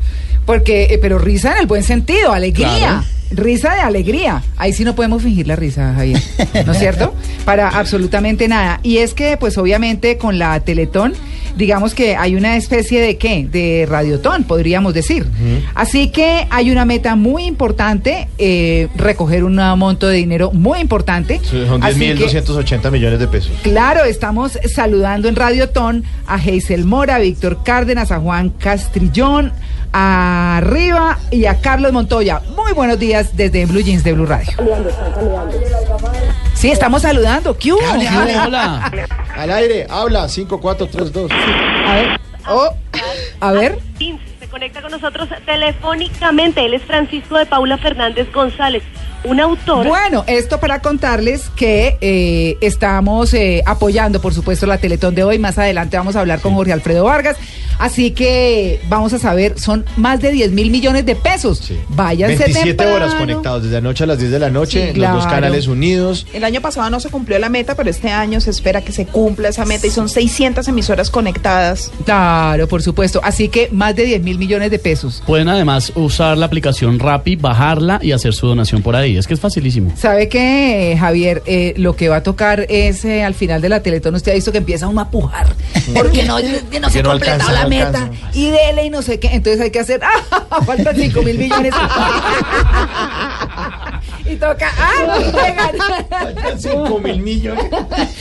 Porque, 0.45 0.85
eh, 0.85 0.99
pero 0.99 1.19
risa 1.19 1.51
en 1.51 1.59
el 1.59 1.67
buen 1.67 1.83
sentido, 1.83 2.33
alegría. 2.33 2.77
Claro. 2.77 3.03
Risa 3.31 3.75
de 3.75 3.81
alegría. 3.81 4.41
Ahí 4.57 4.73
sí 4.73 4.83
no 4.83 4.95
podemos 4.95 5.21
fingir 5.21 5.45
la 5.45 5.55
risa, 5.55 5.93
Javier. 5.93 6.19
¿No 6.65 6.71
es 6.71 6.79
cierto? 6.79 7.13
Para 7.45 7.69
absolutamente 7.69 8.47
nada. 8.47 8.79
Y 8.81 8.97
es 8.97 9.13
que, 9.13 9.37
pues 9.37 9.59
obviamente, 9.59 10.17
con 10.17 10.39
la 10.39 10.59
Teletón, 10.61 11.13
digamos 11.55 11.93
que 11.93 12.15
hay 12.15 12.35
una 12.35 12.55
especie 12.57 13.01
de 13.01 13.17
qué? 13.17 13.47
De 13.51 13.85
radiotón, 13.89 14.43
podríamos 14.43 14.93
decir. 14.93 15.25
Así 15.75 16.09
que 16.09 16.47
hay 16.49 16.71
una 16.71 16.85
meta 16.85 17.15
muy 17.15 17.45
importante, 17.45 18.27
eh, 18.37 18.87
recoger 18.95 19.43
un 19.43 19.55
monto 19.77 20.07
de 20.07 20.15
dinero 20.17 20.51
muy 20.51 20.79
importante. 20.79 21.39
Son 21.43 21.83
Así 21.83 21.99
que- 21.99 22.15
10.280 22.15 22.91
millones 22.91 23.19
de 23.19 23.27
pesos. 23.27 23.51
Claro, 23.63 24.03
estamos 24.05 24.57
saludando 24.73 25.27
en 25.27 25.35
Radiotón 25.35 26.03
a 26.27 26.39
Geisel 26.39 26.85
Mora, 26.85 27.15
a 27.15 27.19
Víctor 27.19 27.63
Cárdenas, 27.63 28.11
a 28.11 28.19
Juan 28.19 28.49
Castrillón, 28.49 29.51
a 29.91 30.61
Riva 30.63 31.17
y 31.31 31.45
a 31.45 31.55
Carlos 31.61 31.91
Montoya. 31.91 32.41
Muy 32.55 32.73
buenos 32.73 32.99
días 32.99 33.35
desde 33.35 33.65
Blue 33.65 33.81
Jeans 33.81 34.03
de 34.03 34.13
Blue 34.13 34.25
Radio. 34.25 34.51
Sí, 36.59 36.69
estamos 36.69 37.03
saludando. 37.03 37.57
¿Qué 37.57 37.71
hubo? 37.71 37.79
Hola. 37.79 38.91
Al 39.33 39.49
aire, 39.49 39.87
habla, 39.89 40.27
5432. 40.27 41.31
A 41.31 41.95
ver. 41.95 42.19
Oh, 42.49 42.69
a 43.39 43.51
ver. 43.53 43.79
Se 44.41 44.47
conecta 44.49 44.81
con 44.81 44.91
nosotros 44.91 45.29
telefónicamente. 45.45 46.65
Él 46.65 46.73
es 46.73 46.81
Francisco 46.83 47.37
de 47.37 47.45
Paula 47.45 47.77
Fernández 47.77 48.29
González, 48.33 48.83
un 49.23 49.39
autor. 49.39 49.87
Bueno, 49.87 50.25
esto 50.27 50.59
para 50.59 50.81
contarles 50.81 51.47
que 51.55 51.97
eh, 52.01 52.57
estamos 52.59 53.33
eh, 53.33 53.63
apoyando, 53.65 54.19
por 54.19 54.33
supuesto, 54.33 54.65
la 54.65 54.79
Teletón 54.79 55.15
de 55.15 55.23
hoy. 55.23 55.39
Más 55.39 55.57
adelante 55.57 55.95
vamos 55.95 56.17
a 56.17 56.19
hablar 56.19 56.41
con 56.41 56.55
Jorge 56.55 56.73
Alfredo 56.73 57.05
Vargas. 57.05 57.37
Así 57.79 58.11
que 58.11 58.79
vamos 58.89 59.13
a 59.13 59.19
saber, 59.19 59.57
son 59.59 59.85
más 59.97 60.21
de 60.21 60.31
10 60.31 60.51
mil 60.51 60.69
millones 60.69 61.05
de 61.05 61.15
pesos. 61.15 61.59
Sí. 61.59 61.77
Váyanse 61.89 62.35
27 62.37 62.83
horas 62.85 63.09
temprano. 63.09 63.17
conectados, 63.19 63.63
desde 63.63 63.77
anoche 63.77 64.03
a 64.03 64.07
las 64.07 64.19
10 64.19 64.31
de 64.31 64.39
la 64.39 64.49
noche, 64.49 64.79
Sí, 64.81 64.85
los 64.87 64.93
claro. 64.95 65.15
dos 65.15 65.25
canales 65.27 65.67
unidos. 65.67 66.27
El 66.33 66.43
año 66.43 66.61
pasado 66.61 66.89
no 66.89 66.99
se 66.99 67.09
cumplió 67.09 67.39
la 67.39 67.49
meta, 67.49 67.75
pero 67.75 67.89
este 67.89 68.09
año 68.09 68.41
se 68.41 68.49
espera 68.51 68.81
que 68.81 68.91
se 68.91 69.05
cumpla 69.05 69.49
esa 69.49 69.65
meta 69.65 69.87
y 69.87 69.89
son 69.89 70.09
600 70.09 70.67
emisoras 70.67 71.09
conectadas. 71.09 71.91
Claro, 72.05 72.67
por 72.67 72.81
supuesto. 72.81 73.21
Así 73.23 73.47
que 73.49 73.69
más 73.71 73.95
de 73.95 74.03
10 74.05 74.21
mil 74.23 74.37
millones 74.37 74.71
de 74.71 74.79
pesos. 74.79 75.23
Pueden 75.25 75.47
además 75.49 75.91
usar 75.95 76.37
la 76.37 76.45
aplicación 76.47 76.99
Rappi, 76.99 77.35
bajarla 77.37 77.99
y 78.01 78.11
hacer 78.11 78.33
su 78.33 78.47
donación 78.47 78.81
por 78.81 78.95
ahí. 78.95 79.17
Es 79.17 79.25
que 79.27 79.33
es 79.33 79.39
facilísimo. 79.39 79.93
¿Sabe 79.95 80.27
qué, 80.27 80.97
Javier? 80.99 81.41
Eh, 81.45 81.73
lo 81.77 81.95
que 81.95 82.09
va 82.09 82.17
a 82.17 82.23
tocar 82.23 82.65
es 82.69 83.05
eh, 83.05 83.23
al 83.23 83.33
final 83.35 83.61
de 83.61 83.69
la 83.69 83.81
Teletón, 83.81 84.15
usted 84.15 84.31
ha 84.33 84.35
visto 84.35 84.51
que 84.51 84.57
empieza 84.57 84.87
uno 84.87 85.01
a 85.01 85.09
pujar, 85.09 85.47
porque 85.93 86.23
no, 86.23 86.37
que 86.71 86.79
no 86.79 86.89
se 86.89 87.01
no 87.01 87.09
ha 87.09 87.13
completado 87.13 87.51
la 87.51 87.67
meta, 87.69 88.03
alcanza. 88.03 88.29
y 88.33 88.49
dele 88.51 88.85
y 88.85 88.89
no 88.89 89.01
sé 89.01 89.19
qué, 89.19 89.29
entonces 89.33 89.61
hay 89.61 89.71
que 89.71 89.79
hacer, 89.79 90.01
¡ah! 90.03 90.61
faltan 90.65 90.95
5 90.95 91.21
mil 91.21 91.37
millones. 91.37 91.73
y 94.25 94.35
toca, 94.35 94.71
¡ah! 94.77 95.17
llegan. 95.19 96.59
5 96.59 96.99
mil 96.99 97.21
millones. 97.21 97.65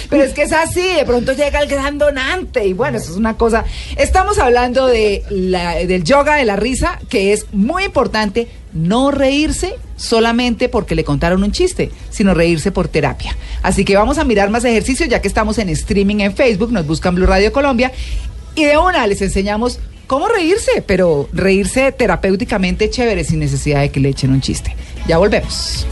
Pero 0.09 0.23
es 0.23 0.33
que 0.33 0.43
es 0.43 0.53
así, 0.53 0.95
de 0.95 1.05
pronto 1.05 1.33
llega 1.33 1.61
el 1.61 1.69
gran 1.69 1.99
donante 1.99 2.67
y 2.67 2.73
bueno, 2.73 2.99
eso 2.99 3.11
es 3.11 3.17
una 3.17 3.37
cosa. 3.37 3.65
Estamos 3.97 4.39
hablando 4.39 4.87
de 4.87 5.23
la- 5.31 5.75
del 5.77 6.05
yoga 6.05 6.37
de 6.37 6.45
la 6.45 6.57
risa, 6.57 6.99
que 7.09 7.33
es 7.33 7.47
muy 7.53 7.85
importante 7.85 8.49
no 8.73 9.11
reírse 9.11 9.75
solamente 9.97 10.69
porque 10.69 10.95
le 10.95 11.03
contaron 11.05 11.43
un 11.43 11.53
chiste, 11.53 11.91
sino 12.11 12.33
reírse 12.35 12.71
por 12.71 12.87
terapia. 12.89 13.37
Así 13.63 13.85
que 13.85 13.97
vamos 13.97 14.19
a 14.19 14.25
mirar 14.25 14.51
más 14.51 14.65
ejercicios 14.65 15.09
ya 15.09 15.21
que 15.21 15.29
estamos 15.29 15.59
en 15.59 15.69
streaming 15.71 16.21
en 16.21 16.35
Facebook, 16.35 16.71
nos 16.73 16.87
buscan 16.87 17.15
Blue 17.15 17.27
Radio 17.27 17.53
Colombia 17.53 17.91
y 18.59 18.65
de 18.65 18.77
una 18.77 19.07
les 19.07 19.23
enseñamos 19.23 19.79
cómo 20.09 20.27
reírse, 20.27 20.83
pero 20.83 21.29
reírse 21.33 21.93
terapéuticamente 21.93 22.91
chévere 22.91 23.23
sin 23.23 23.39
necesidad 23.39 23.83
de 23.83 23.91
que 23.91 24.01
le 24.01 24.09
echen 24.09 24.33
un 24.33 24.41
chiste. 24.41 24.75
Ya 25.07 25.19
volvemos. 25.19 25.87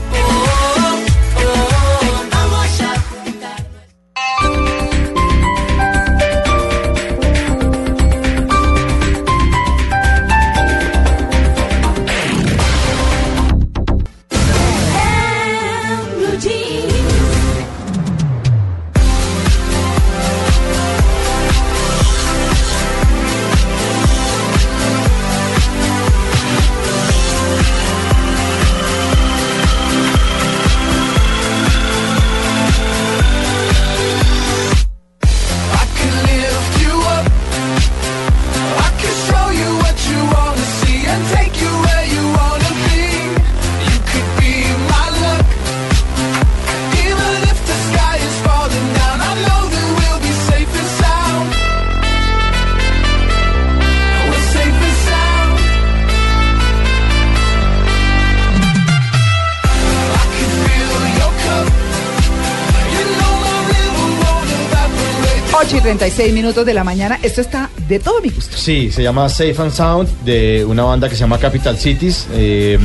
8 65.76 65.78
y 65.78 65.80
36 65.82 66.32
minutos 66.32 66.64
de 66.64 66.72
la 66.72 66.84
mañana. 66.84 67.18
Esto 67.22 67.40
está 67.40 67.70
de 67.88 67.98
todo 67.98 68.20
mi 68.22 68.30
gusto. 68.30 68.56
Sí, 68.56 68.90
se 68.90 69.02
llama 69.02 69.28
Safe 69.28 69.54
and 69.58 69.72
Sound 69.72 70.08
de 70.24 70.64
una 70.64 70.84
banda 70.84 71.08
que 71.08 71.14
se 71.14 71.20
llama 71.20 71.38
Capital 71.38 71.76
Cities. 71.78 72.26
eh, 72.32 72.78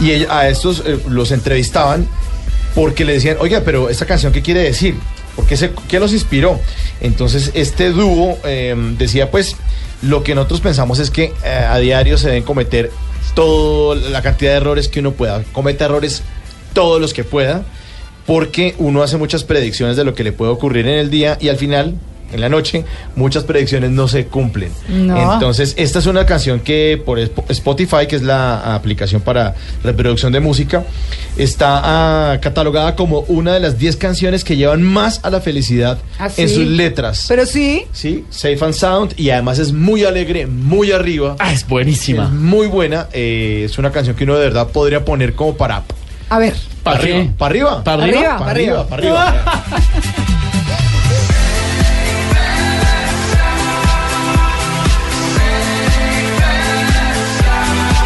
y 0.00 0.24
a 0.24 0.48
estos 0.48 0.82
eh, 0.86 0.98
los 1.08 1.30
entrevistaban 1.30 2.08
porque 2.74 3.04
le 3.04 3.14
decían, 3.14 3.36
oiga, 3.40 3.62
pero 3.64 3.90
esta 3.90 4.06
canción, 4.06 4.32
¿qué 4.32 4.40
quiere 4.40 4.60
decir? 4.60 4.94
¿Por 5.36 5.46
qué 5.46 6.00
los 6.00 6.12
inspiró? 6.12 6.58
Entonces, 7.00 7.50
este 7.54 7.90
dúo 7.90 8.38
eh, 8.44 8.74
decía, 8.98 9.30
pues, 9.30 9.56
lo 10.00 10.22
que 10.22 10.34
nosotros 10.34 10.60
pensamos 10.60 10.98
es 10.98 11.10
que 11.10 11.32
eh, 11.44 11.48
a 11.48 11.78
diario 11.78 12.16
se 12.18 12.28
deben 12.28 12.42
cometer 12.42 12.90
toda 13.34 13.96
la 13.96 14.22
cantidad 14.22 14.52
de 14.52 14.56
errores 14.56 14.88
que 14.88 15.00
uno 15.00 15.12
pueda. 15.12 15.42
Cometa 15.52 15.84
errores 15.84 16.22
todos 16.72 17.00
los 17.00 17.12
que 17.12 17.24
pueda, 17.24 17.62
porque 18.26 18.74
uno 18.78 19.02
hace 19.02 19.16
muchas 19.18 19.44
predicciones 19.44 19.96
de 19.96 20.04
lo 20.04 20.14
que 20.14 20.24
le 20.24 20.32
puede 20.32 20.50
ocurrir 20.50 20.86
en 20.86 20.98
el 20.98 21.10
día 21.10 21.36
y 21.40 21.48
al 21.48 21.56
final, 21.56 21.96
en 22.32 22.40
la 22.40 22.48
noche, 22.48 22.84
muchas 23.16 23.44
predicciones 23.44 23.90
no 23.90 24.08
se 24.08 24.26
cumplen. 24.26 24.72
No. 24.88 25.34
Entonces, 25.34 25.74
esta 25.76 25.98
es 25.98 26.06
una 26.06 26.24
canción 26.26 26.60
que 26.60 27.00
por 27.04 27.18
Sp- 27.20 27.44
Spotify, 27.50 28.06
que 28.08 28.16
es 28.16 28.22
la 28.22 28.74
aplicación 28.74 29.20
para 29.22 29.54
reproducción 29.84 30.32
de 30.32 30.40
música, 30.40 30.84
está 31.36 31.80
ah, 32.32 32.38
catalogada 32.40 32.96
como 32.96 33.20
una 33.28 33.54
de 33.54 33.60
las 33.60 33.78
10 33.78 33.96
canciones 33.96 34.44
que 34.44 34.56
llevan 34.56 34.82
más 34.82 35.20
a 35.22 35.30
la 35.30 35.40
felicidad 35.40 35.98
¿Ah, 36.18 36.28
en 36.36 36.48
sus 36.48 36.66
letras. 36.66 37.26
Pero 37.28 37.46
sí, 37.46 37.84
Sí, 37.92 38.24
Safe 38.30 38.58
and 38.64 38.74
Sound 38.74 39.14
y 39.16 39.30
además 39.30 39.58
es 39.58 39.72
muy 39.72 40.04
alegre, 40.04 40.46
muy 40.46 40.92
arriba. 40.92 41.36
Ah, 41.38 41.52
es 41.52 41.66
buenísima. 41.66 42.24
Es 42.24 42.30
muy 42.30 42.66
buena. 42.66 43.08
eh, 43.12 43.62
es 43.66 43.78
una 43.78 43.90
canción 43.92 44.16
que 44.16 44.24
uno 44.24 44.34
de 44.36 44.44
verdad 44.44 44.68
podría 44.68 45.04
poner 45.04 45.34
como 45.34 45.56
para. 45.56 45.82
a 46.28 46.38
ver. 46.38 46.54
¿Para 46.82 46.96
arriba. 46.98 47.24
¿Para 47.38 47.46
arriba? 47.46 47.84
¿Para 47.84 48.02
arriba? 48.02 48.18
arriba? 48.20 48.38
Para 48.38 48.50
arriba, 48.50 48.84
para 48.88 49.02
arriba. 49.02 49.64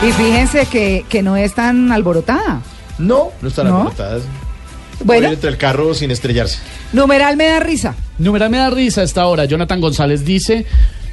Y 0.03 0.13
fíjense 0.13 0.67
que, 0.67 1.05
que 1.09 1.23
no 1.23 1.37
es 1.37 1.55
tan 1.55 1.91
alborotada. 1.91 2.61
No, 2.99 3.31
no 3.41 3.49
están 3.49 3.69
¿No? 3.69 3.81
aportadas. 3.83 4.23
Bueno, 5.05 5.29
entre 5.29 5.51
el 5.51 5.57
carro 5.59 5.95
sin 5.95 6.11
estrellarse. 6.11 6.59
numeral 6.93 7.37
me 7.37 7.47
da 7.47 7.61
risa. 7.61 7.95
Numeral 8.19 8.51
me 8.51 8.59
da 8.59 8.71
risa 8.71 9.03
a 9.03 9.05
esta 9.05 9.27
hora. 9.27 9.45
Jonathan 9.45 9.81
González 9.81 10.25
dice, 10.25 10.65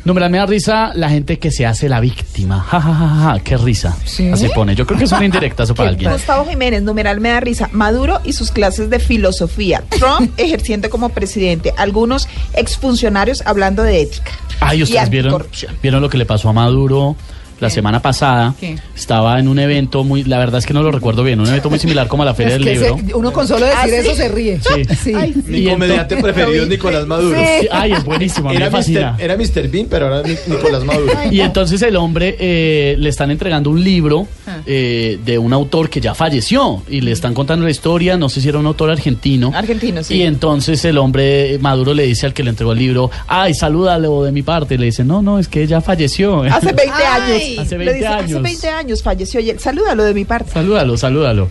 numeral 0.06 0.30
me 0.30 0.38
da 0.38 0.46
risa 0.46 0.92
la 0.96 1.10
gente 1.10 1.38
que 1.40 1.52
se 1.52 1.66
hace 1.66 1.90
la 1.90 2.00
víctima. 2.00 2.62
Ja, 2.62 2.80
ja, 2.80 2.94
ja, 2.94 3.08
ja, 3.08 3.40
qué 3.40 3.58
risa. 3.58 3.98
¿Sí? 4.06 4.30
Así 4.30 4.48
pone. 4.56 4.76
Yo 4.76 4.86
creo 4.86 4.98
que 5.00 5.06
es 5.06 5.12
una 5.12 5.26
indirecta 5.26 5.66
para 5.76 5.90
alguien. 5.90 6.12
Gustavo 6.12 6.46
Jiménez, 6.46 6.84
numeral 6.84 7.20
me 7.20 7.30
da 7.30 7.40
risa. 7.40 7.70
Maduro 7.74 8.22
y 8.24 8.34
sus 8.34 8.52
clases 8.52 8.90
de 8.90 9.00
filosofía. 9.00 9.84
Trump 9.90 10.32
ejerciendo 10.38 10.90
como 10.90 11.10
presidente. 11.10 11.74
Algunos 11.78 12.28
exfuncionarios 12.54 13.42
hablando 13.46 13.84
de 13.84 14.02
ética. 14.02 14.32
Ay, 14.62 14.80
y 14.80 14.84
ustedes 14.84 15.10
vieron, 15.10 15.46
vieron 15.82 16.02
lo 16.02 16.10
que 16.10 16.18
le 16.18 16.26
pasó 16.26 16.48
a 16.50 16.54
Maduro 16.54 17.18
la 17.60 17.70
semana 17.70 18.02
pasada. 18.02 18.54
¿Qué? 18.60 18.76
Estaba 18.96 19.40
en 19.40 19.48
un 19.48 19.58
evento 19.60 20.04
muy, 20.04 20.24
la 20.24 20.38
verdad 20.38 20.60
es 20.60 20.66
que 20.66 20.74
no 20.74 20.84
lo 20.84 20.92
recuerdo 20.92 21.24
bien, 21.24 21.40
un 21.40 21.48
evento 21.48 21.70
muy 21.70 21.80
similar 21.80 22.08
como 22.08 22.24
a 22.24 22.26
la 22.26 22.34
Feria 22.36 22.56
Es 22.56 22.60
del 22.60 22.64
que 22.68 22.80
Libro. 22.80 22.98
se- 23.08 23.16
uno 23.16 23.32
con 23.34 23.48
solo 23.48 23.66
decir 23.66 23.80
¿Ah, 23.82 23.88
sí? 23.88 23.94
eso 23.96 24.16
se 24.16 24.28
ríe. 24.30 24.60
Sí. 24.96 25.14
Ay, 25.16 25.34
Mi 25.48 25.66
comediante 25.68 26.18
preferido 26.18 26.64
es 26.64 26.70
Nicolás 26.70 27.06
Maduro. 27.08 27.38
Sí. 27.40 27.46
Sí, 27.62 27.68
Ay, 27.72 27.92
es 27.94 28.04
buenísimo, 28.04 28.52
Era 28.52 28.66
me 28.66 28.72
fascina. 28.72 29.12
Mr. 29.14 29.22
era 29.22 29.38
Mr. 29.38 29.68
Bean, 29.70 29.88
pero 29.90 30.06
ahora 30.08 30.22
es 30.30 30.48
Ni- 30.48 30.56
Nicolás 30.56 30.84
Maduro. 30.84 31.14
Y 31.32 31.40
entonces 31.42 31.82
el 31.82 31.96
hombre 31.96 32.36
eh, 32.40 32.96
le 32.98 33.10
están 33.10 33.32
entregando 33.32 33.70
un 33.70 33.84
libro. 33.84 34.28
Eh, 34.66 35.20
de 35.26 35.38
un 35.38 35.54
autor 35.54 35.90
que 35.90 36.00
ya 36.02 36.14
falleció 36.16 36.82
y 36.90 37.02
le 37.02 37.12
están 37.12 37.34
contando 37.34 37.66
la 37.66 37.72
historia, 37.72 38.18
no 38.18 38.30
sé 38.30 38.42
si 38.42 38.50
era 38.50 38.60
un 38.60 38.66
autor 38.66 38.90
argentino. 38.92 39.52
Argentino, 39.54 40.04
sí. 40.04 40.16
Y 40.16 40.22
entonces 40.24 40.84
el 40.86 40.98
hombre 40.98 41.58
Maduro 41.62 41.94
le 41.94 42.04
dice 42.04 42.26
al 42.26 42.34
que 42.34 42.44
le 42.44 42.50
entregó 42.52 42.74
el 42.74 42.80
libro, 42.80 43.12
ay, 43.28 43.54
salúdalo 43.54 44.24
de 44.24 44.32
mi 44.32 44.42
parte. 44.42 44.76
Y 44.76 44.78
le 44.78 44.86
dice, 44.86 45.04
no, 45.04 45.22
no, 45.22 45.40
es 45.40 45.48
que 45.48 45.64
ella 45.64 45.82
falleció. 45.82 46.42
Hace 46.44 46.72
20 46.74 46.84
Ay. 46.94 47.04
años. 47.56 47.60
Hace 47.66 47.78
Le 47.78 47.86
20 47.86 47.94
dice, 47.94 48.08
años. 48.08 48.32
Hace 48.32 48.40
20 48.40 48.70
años 48.70 49.04
falleció 49.04 49.40
y 49.40 49.50
él. 49.50 49.60
Salúdalo 49.60 50.04
de 50.04 50.14
mi 50.14 50.26
parte. 50.26 50.52
Salúdalo, 50.52 50.98
salúdalo. 50.98 51.50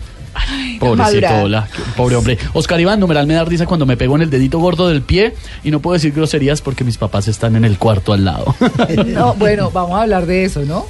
Pobrecito, 0.79 1.03
madurada. 1.21 1.43
hola, 1.43 1.67
pobre 1.95 2.15
hombre. 2.15 2.37
Oscar 2.53 2.79
Iván, 2.81 2.99
numeral 2.99 3.27
me 3.27 3.35
da 3.35 3.45
risa 3.45 3.67
cuando 3.67 3.85
me 3.85 3.97
pego 3.97 4.15
en 4.15 4.23
el 4.23 4.29
dedito 4.31 4.57
gordo 4.57 4.87
del 4.87 5.03
pie 5.03 5.35
y 5.63 5.69
no 5.69 5.79
puedo 5.79 5.93
decir 5.93 6.11
groserías 6.11 6.59
porque 6.61 6.83
mis 6.83 6.97
papás 6.97 7.27
están 7.27 7.55
en 7.55 7.65
el 7.65 7.77
cuarto 7.77 8.13
al 8.13 8.25
lado. 8.25 8.55
No, 9.05 9.35
bueno, 9.35 9.69
vamos 9.71 9.95
a 9.97 10.01
hablar 10.01 10.25
de 10.25 10.45
eso, 10.45 10.61
¿no? 10.65 10.87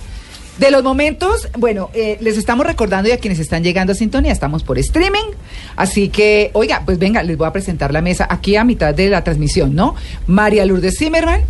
De 0.58 0.70
los 0.70 0.84
momentos, 0.84 1.50
bueno, 1.58 1.89
eh, 1.96 2.18
les 2.22 2.38
estamos 2.38 2.66
recordando 2.66 3.10
y 3.10 3.12
a 3.12 3.18
quienes 3.18 3.39
están 3.39 3.63
llegando 3.63 3.94
a 3.94 3.96
sintonía, 3.96 4.32
estamos 4.32 4.63
por 4.63 4.78
streaming, 4.78 5.32
así 5.76 6.10
que, 6.10 6.52
oiga, 6.54 6.84
pues 6.86 7.00
venga, 7.00 7.24
les 7.24 7.38
voy 7.38 7.48
a 7.48 7.52
presentar 7.52 7.92
la 7.92 8.02
mesa 8.02 8.28
aquí 8.30 8.56
a 8.56 8.63
mitad 8.63 8.94
de 8.94 9.10
la 9.10 9.24
transmisión, 9.24 9.74
¿no? 9.74 9.96
María 10.28 10.63
Lourdes 10.66 11.00
Zimmerman, 11.00 11.42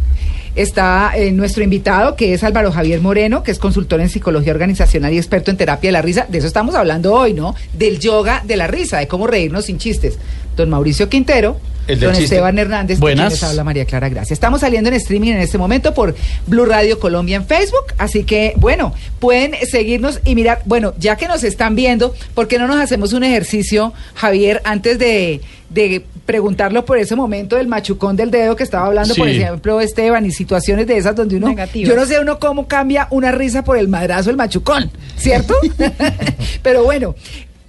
está 0.56 1.12
eh, 1.16 1.32
nuestro 1.32 1.64
invitado, 1.64 2.16
que 2.16 2.34
es 2.34 2.44
Álvaro 2.46 2.72
Javier 2.72 3.02
Moreno, 3.02 3.44
que 3.44 3.52
es 3.52 3.60
consultor 3.60 4.00
en 4.00 4.10
psicología 4.10 4.54
organizacional 4.54 5.12
y 5.12 5.18
experto 5.18 5.52
en 5.52 5.58
terapia 5.58 5.90
de 5.90 5.94
la 5.94 6.02
risa, 6.02 6.26
de 6.30 6.38
eso 6.38 6.48
estamos 6.48 6.74
hablando 6.76 7.14
hoy, 7.14 7.34
¿no? 7.34 7.56
Del 7.74 8.00
yoga 8.00 8.42
de 8.46 8.56
la 8.56 8.68
risa, 8.68 9.00
de 9.00 9.08
cómo 9.08 9.28
reírnos 9.28 9.66
sin 9.66 9.80
chistes. 9.80 10.18
Don 10.56 10.70
Mauricio 10.70 11.10
Quintero, 11.10 11.58
El 11.88 12.00
don 12.00 12.12
chiste. 12.12 12.26
Esteban 12.26 12.58
Hernández. 12.60 12.98
de 12.98 13.02
Buenas. 13.02 13.28
quien 13.28 13.34
les 13.34 13.44
habla 13.44 13.64
María 13.64 13.86
Clara 13.86 14.10
Gracia. 14.10 14.34
Estamos 14.34 14.62
saliendo 14.62 14.90
en 14.90 14.96
streaming 14.96 15.32
en 15.32 15.40
este 15.40 15.58
momento 15.58 15.94
por 15.94 16.16
Blue 16.48 16.66
Radio 16.66 17.00
Colombia 17.00 17.36
en 17.38 17.46
Facebook. 17.46 17.86
Así 17.98 18.24
que, 18.24 18.54
bueno, 18.58 18.94
pueden 19.20 19.54
seguirnos 19.70 20.20
y 20.26 20.36
mirar. 20.36 20.62
Bueno, 20.66 20.94
ya 21.00 21.16
que 21.16 21.28
nos 21.28 21.44
están 21.44 21.76
viendo, 21.76 22.14
¿por 22.34 22.48
qué 22.48 22.58
no 22.60 22.68
nos 22.68 22.78
hacemos 22.78 23.14
un 23.14 23.24
ejercicio, 23.24 23.94
Javier, 24.16 24.62
antes 24.64 25.00
de, 25.00 25.42
de 25.70 26.06
preguntarlo 26.26 26.86
por 26.86 26.98
ese 26.98 27.16
momento 27.16 27.58
del 27.58 27.68
machucón 27.68 28.16
del 28.16 28.32
dedo 28.32 28.56
que 28.56 28.64
estaba 28.64 28.86
hablando, 28.88 29.14
por 29.16 29.28
ejemplo, 29.28 29.82
Esteban, 29.82 30.26
y 30.26 30.32
situaciones 30.32 30.88
de 30.88 30.98
esas 30.98 31.16
donde 31.16 31.36
uno. 31.36 31.50
Negativas. 31.50 31.90
Yo 31.90 31.96
no 32.00 32.06
sé 32.06 32.20
uno 32.20 32.40
cómo 32.40 32.68
cambia 32.68 33.08
una 33.10 33.32
risa 33.32 33.64
por 33.64 33.78
el 33.78 33.88
madrazo, 33.90 34.30
el 34.30 34.38
machucón, 34.38 34.90
¿cierto? 35.18 35.56
Pero 36.64 36.84
bueno, 36.84 37.16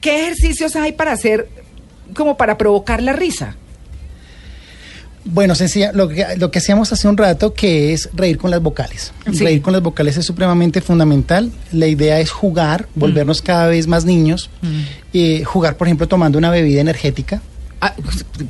¿qué 0.01 0.23
ejercicios 0.25 0.77
hay 0.77 0.93
para 0.93 1.13
hacer 1.13 1.49
como 2.15 2.37
para 2.37 2.59
provocar 2.59 3.03
la 3.03 3.13
risa? 3.13 3.57
Bueno, 5.27 5.55
sencilla, 5.55 5.91
lo 5.93 6.09
que, 6.09 6.27
lo 6.37 6.51
que 6.51 6.59
hacíamos 6.59 6.93
hace 6.93 7.09
un 7.09 7.17
rato, 7.17 7.55
que 7.55 7.95
es 7.95 8.11
reír 8.13 8.37
con 8.37 8.51
las 8.51 8.61
vocales. 8.61 9.13
Sí. 9.33 9.43
Reír 9.43 9.63
con 9.63 9.73
las 9.73 9.81
vocales 9.83 10.19
es 10.19 10.27
supremamente 10.27 10.83
fundamental. 10.83 11.51
La 11.73 11.87
idea 11.87 12.21
es 12.21 12.31
jugar, 12.31 12.89
volvernos 12.95 13.41
cada 13.41 13.67
vez 13.69 13.87
más 13.87 14.05
niños. 14.05 14.51
Eh, 15.15 15.43
jugar, 15.45 15.79
por 15.79 15.89
ejemplo, 15.89 16.07
tomando 16.09 16.37
una 16.37 16.51
bebida 16.51 16.83
energética. 16.83 17.41
Ah, 17.81 17.95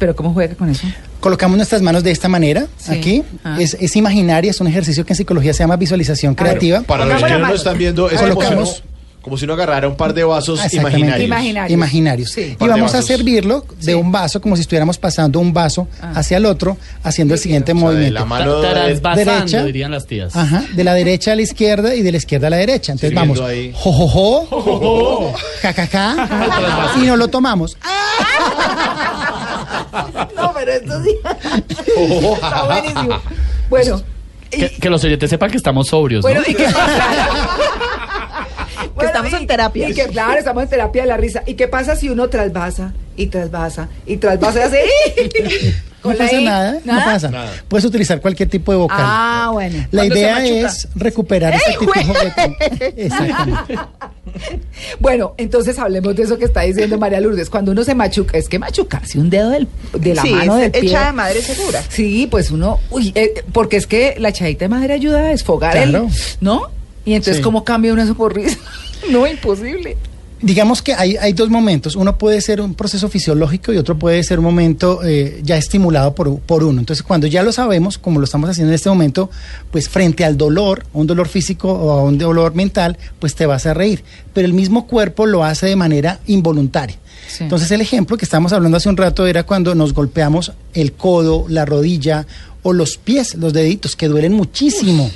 pero 0.00 0.16
¿cómo 0.16 0.32
juega 0.32 0.56
con 0.56 0.68
eso? 0.68 0.84
Colocamos 1.20 1.56
nuestras 1.56 1.80
manos 1.80 2.02
de 2.02 2.10
esta 2.10 2.28
manera, 2.28 2.66
Sí. 2.76 2.92
aquí. 2.92 3.22
Ah. 3.44 3.56
Es, 3.60 3.74
es 3.80 3.94
imaginaria, 3.94 4.50
es 4.50 4.60
un 4.60 4.66
ejercicio 4.66 5.06
que 5.06 5.12
en 5.12 5.16
psicología 5.16 5.52
se 5.54 5.60
llama 5.62 5.76
visualización 5.76 6.34
creativa. 6.34 6.80
Para 6.82 7.04
los 7.04 7.22
que 7.22 7.30
no 7.38 7.48
lo 7.48 7.54
están 7.54 7.78
viendo, 7.78 8.10
es 8.10 8.20
colocamos- 8.20 8.82
como 9.24 9.36
si 9.38 9.44
uno 9.46 9.54
agarrara 9.54 9.88
un 9.88 9.96
par 9.96 10.12
de 10.12 10.22
vasos 10.22 10.60
Ah, 10.62 10.68
imaginarios. 10.70 11.26
Imaginarios. 11.26 11.70
Imaginarios. 11.72 12.30
Sí. 12.30 12.56
Y 12.60 12.68
vamos 12.68 12.94
a 12.94 13.00
servirlo 13.02 13.64
de 13.80 13.92
Sí. 13.92 13.94
un 13.94 14.12
vaso, 14.12 14.38
como 14.40 14.54
si 14.54 14.60
estuviéramos 14.62 14.98
pasando 14.98 15.40
un 15.40 15.52
vaso 15.54 15.88
Ah. 16.02 16.12
hacia 16.16 16.36
el 16.36 16.44
otro, 16.46 16.76
haciendo 17.02 17.32
el 17.34 17.40
siguiente 17.40 17.72
O 17.72 17.74
sea, 17.74 17.80
de 17.88 17.92
movimiento. 17.94 18.20
la 18.20 18.24
mano 18.26 18.60
de- 18.60 19.00
derecha. 19.16 19.64
dirían 19.64 19.90
las 19.90 20.06
tías. 20.06 20.36
Ajá, 20.36 20.62
de 20.74 20.84
la 20.84 20.92
derecha 20.94 21.32
a 21.32 21.36
la 21.36 21.42
izquierda 21.42 21.94
y 21.94 22.02
de 22.02 22.10
la 22.12 22.18
izquierda 22.18 22.48
a 22.48 22.50
la 22.50 22.56
derecha. 22.58 22.92
Entonces 22.92 23.14
vamos, 23.14 23.40
ahí. 23.40 23.72
jo, 23.74 23.90
jo, 23.92 24.06
jo, 24.08 25.32
ja, 25.62 25.72
ja, 25.72 25.86
ja, 25.86 26.92
y 26.98 27.06
nos 27.06 27.18
lo 27.18 27.28
tomamos. 27.28 27.76
No, 30.36 30.52
pero 30.54 30.72
esto 30.72 31.02
sí. 31.02 31.10
Está 32.34 32.62
buenísimo. 32.64 33.20
Bueno. 33.70 34.02
y- 34.50 34.56
Que, 34.58 34.70
que 34.70 34.90
los 34.90 35.02
oyentes 35.04 35.30
sepan 35.30 35.50
que 35.50 35.56
estamos 35.56 35.88
sobrios, 35.88 36.22
bueno, 36.22 36.40
¿no? 36.40 36.46
y 36.50 36.54
que, 36.54 36.66
Bueno, 38.94 39.08
estamos 39.10 39.32
y- 39.32 39.36
en 39.36 39.46
terapia. 39.46 39.88
Y 39.88 39.94
que 39.94 40.06
claro, 40.06 40.38
estamos 40.38 40.62
en 40.64 40.68
terapia 40.68 41.02
de 41.02 41.08
la 41.08 41.16
risa. 41.16 41.42
¿Y 41.46 41.54
qué 41.54 41.68
pasa 41.68 41.96
si 41.96 42.08
uno 42.08 42.28
trasvasa 42.28 42.92
y 43.16 43.26
trasvasa 43.26 43.88
y 44.06 44.16
trasvasa 44.18 44.58
y 44.60 44.62
hace 44.62 44.84
No 46.04 46.12
la 46.12 46.18
pasa 46.18 46.34
I? 46.38 46.44
nada, 46.44 46.76
no 46.84 46.92
pasa. 47.02 47.30
Nada. 47.30 47.50
Puedes 47.66 47.86
utilizar 47.86 48.20
cualquier 48.20 48.48
tipo 48.50 48.70
de 48.72 48.76
vocal. 48.78 48.98
Ah, 49.00 49.48
bueno. 49.54 49.86
La 49.90 50.04
idea 50.04 50.44
es 50.44 50.86
recuperar 50.94 51.54
este 51.54 51.72
tipo 51.78 51.92
de... 51.94 52.94
Exactamente. 53.06 53.78
Bueno, 55.00 55.34
entonces 55.36 55.78
hablemos 55.78 56.16
de 56.16 56.24
eso 56.24 56.38
que 56.38 56.44
está 56.46 56.62
diciendo 56.62 56.98
María 56.98 57.20
Lourdes. 57.20 57.48
Cuando 57.50 57.72
uno 57.72 57.84
se 57.84 57.94
machuca, 57.94 58.36
es 58.36 58.48
que 58.48 58.58
machucarse 58.58 59.18
un 59.18 59.30
dedo 59.30 59.50
del- 59.50 59.68
de 59.92 60.14
la 60.14 60.22
sí, 60.22 60.30
mano 60.30 60.56
del 60.56 60.70
pie. 60.72 60.80
hecha 60.90 61.06
de 61.06 61.12
madre 61.12 61.40
segura. 61.42 61.82
Sí, 61.88 62.26
pues 62.30 62.50
uno, 62.50 62.80
uy, 62.90 63.12
eh, 63.14 63.44
porque 63.52 63.76
es 63.76 63.86
que 63.86 64.16
la 64.18 64.30
echadita 64.30 64.64
de 64.64 64.68
madera 64.70 64.94
ayuda 64.94 65.20
a 65.20 65.28
desfogar 65.28 65.72
Claro. 65.72 66.06
el, 66.08 66.12
¿no? 66.40 66.68
Y 67.04 67.12
entonces, 67.14 67.36
Sí. 67.36 67.42
¿cómo 67.42 67.64
cambia 67.64 67.92
uno 67.92 68.02
eso 68.02 68.14
por 68.14 68.34
risa? 68.34 68.58
no, 69.10 69.26
imposible. 69.26 69.96
Digamos 70.40 70.82
que 70.82 70.92
hay, 70.92 71.16
hay 71.16 71.32
dos 71.32 71.48
momentos. 71.48 71.96
Uno 71.96 72.18
puede 72.18 72.42
ser 72.42 72.60
un 72.60 72.74
proceso 72.74 73.08
fisiológico 73.08 73.72
y 73.72 73.78
otro 73.78 73.98
puede 73.98 74.22
ser 74.22 74.40
un 74.40 74.44
momento 74.44 75.00
eh, 75.02 75.40
ya 75.42 75.56
estimulado 75.56 76.14
por, 76.14 76.38
por 76.40 76.64
uno. 76.64 76.80
Entonces, 76.80 77.02
cuando 77.02 77.26
ya 77.26 77.42
lo 77.42 77.50
sabemos, 77.50 77.96
como 77.96 78.20
lo 78.20 78.24
estamos 78.24 78.50
haciendo 78.50 78.70
en 78.70 78.74
este 78.74 78.90
momento, 78.90 79.30
pues 79.70 79.88
frente 79.88 80.22
al 80.22 80.36
dolor, 80.36 80.84
un 80.92 81.06
dolor 81.06 81.28
físico 81.28 81.72
o 81.72 81.92
a 81.92 82.02
un 82.02 82.18
dolor 82.18 82.54
mental, 82.54 82.98
pues 83.20 83.34
te 83.34 83.46
vas 83.46 83.64
a 83.64 83.72
reír. 83.72 84.04
Pero 84.34 84.46
el 84.46 84.52
mismo 84.52 84.86
cuerpo 84.86 85.24
lo 85.24 85.44
hace 85.44 85.66
de 85.66 85.76
manera 85.76 86.20
involuntaria. 86.26 86.96
Sí. 87.26 87.44
Entonces, 87.44 87.70
el 87.70 87.80
ejemplo 87.80 88.18
que 88.18 88.26
estábamos 88.26 88.52
hablando 88.52 88.76
hace 88.76 88.90
un 88.90 88.98
rato 88.98 89.26
era 89.26 89.44
cuando 89.44 89.74
nos 89.74 89.94
golpeamos 89.94 90.52
el 90.74 90.92
codo, 90.92 91.46
la 91.48 91.64
rodilla 91.64 92.26
o 92.64 92.72
los 92.72 92.96
pies, 92.96 93.34
los 93.34 93.52
deditos, 93.52 93.94
que 93.94 94.08
duelen 94.08 94.32
muchísimo. 94.32 95.10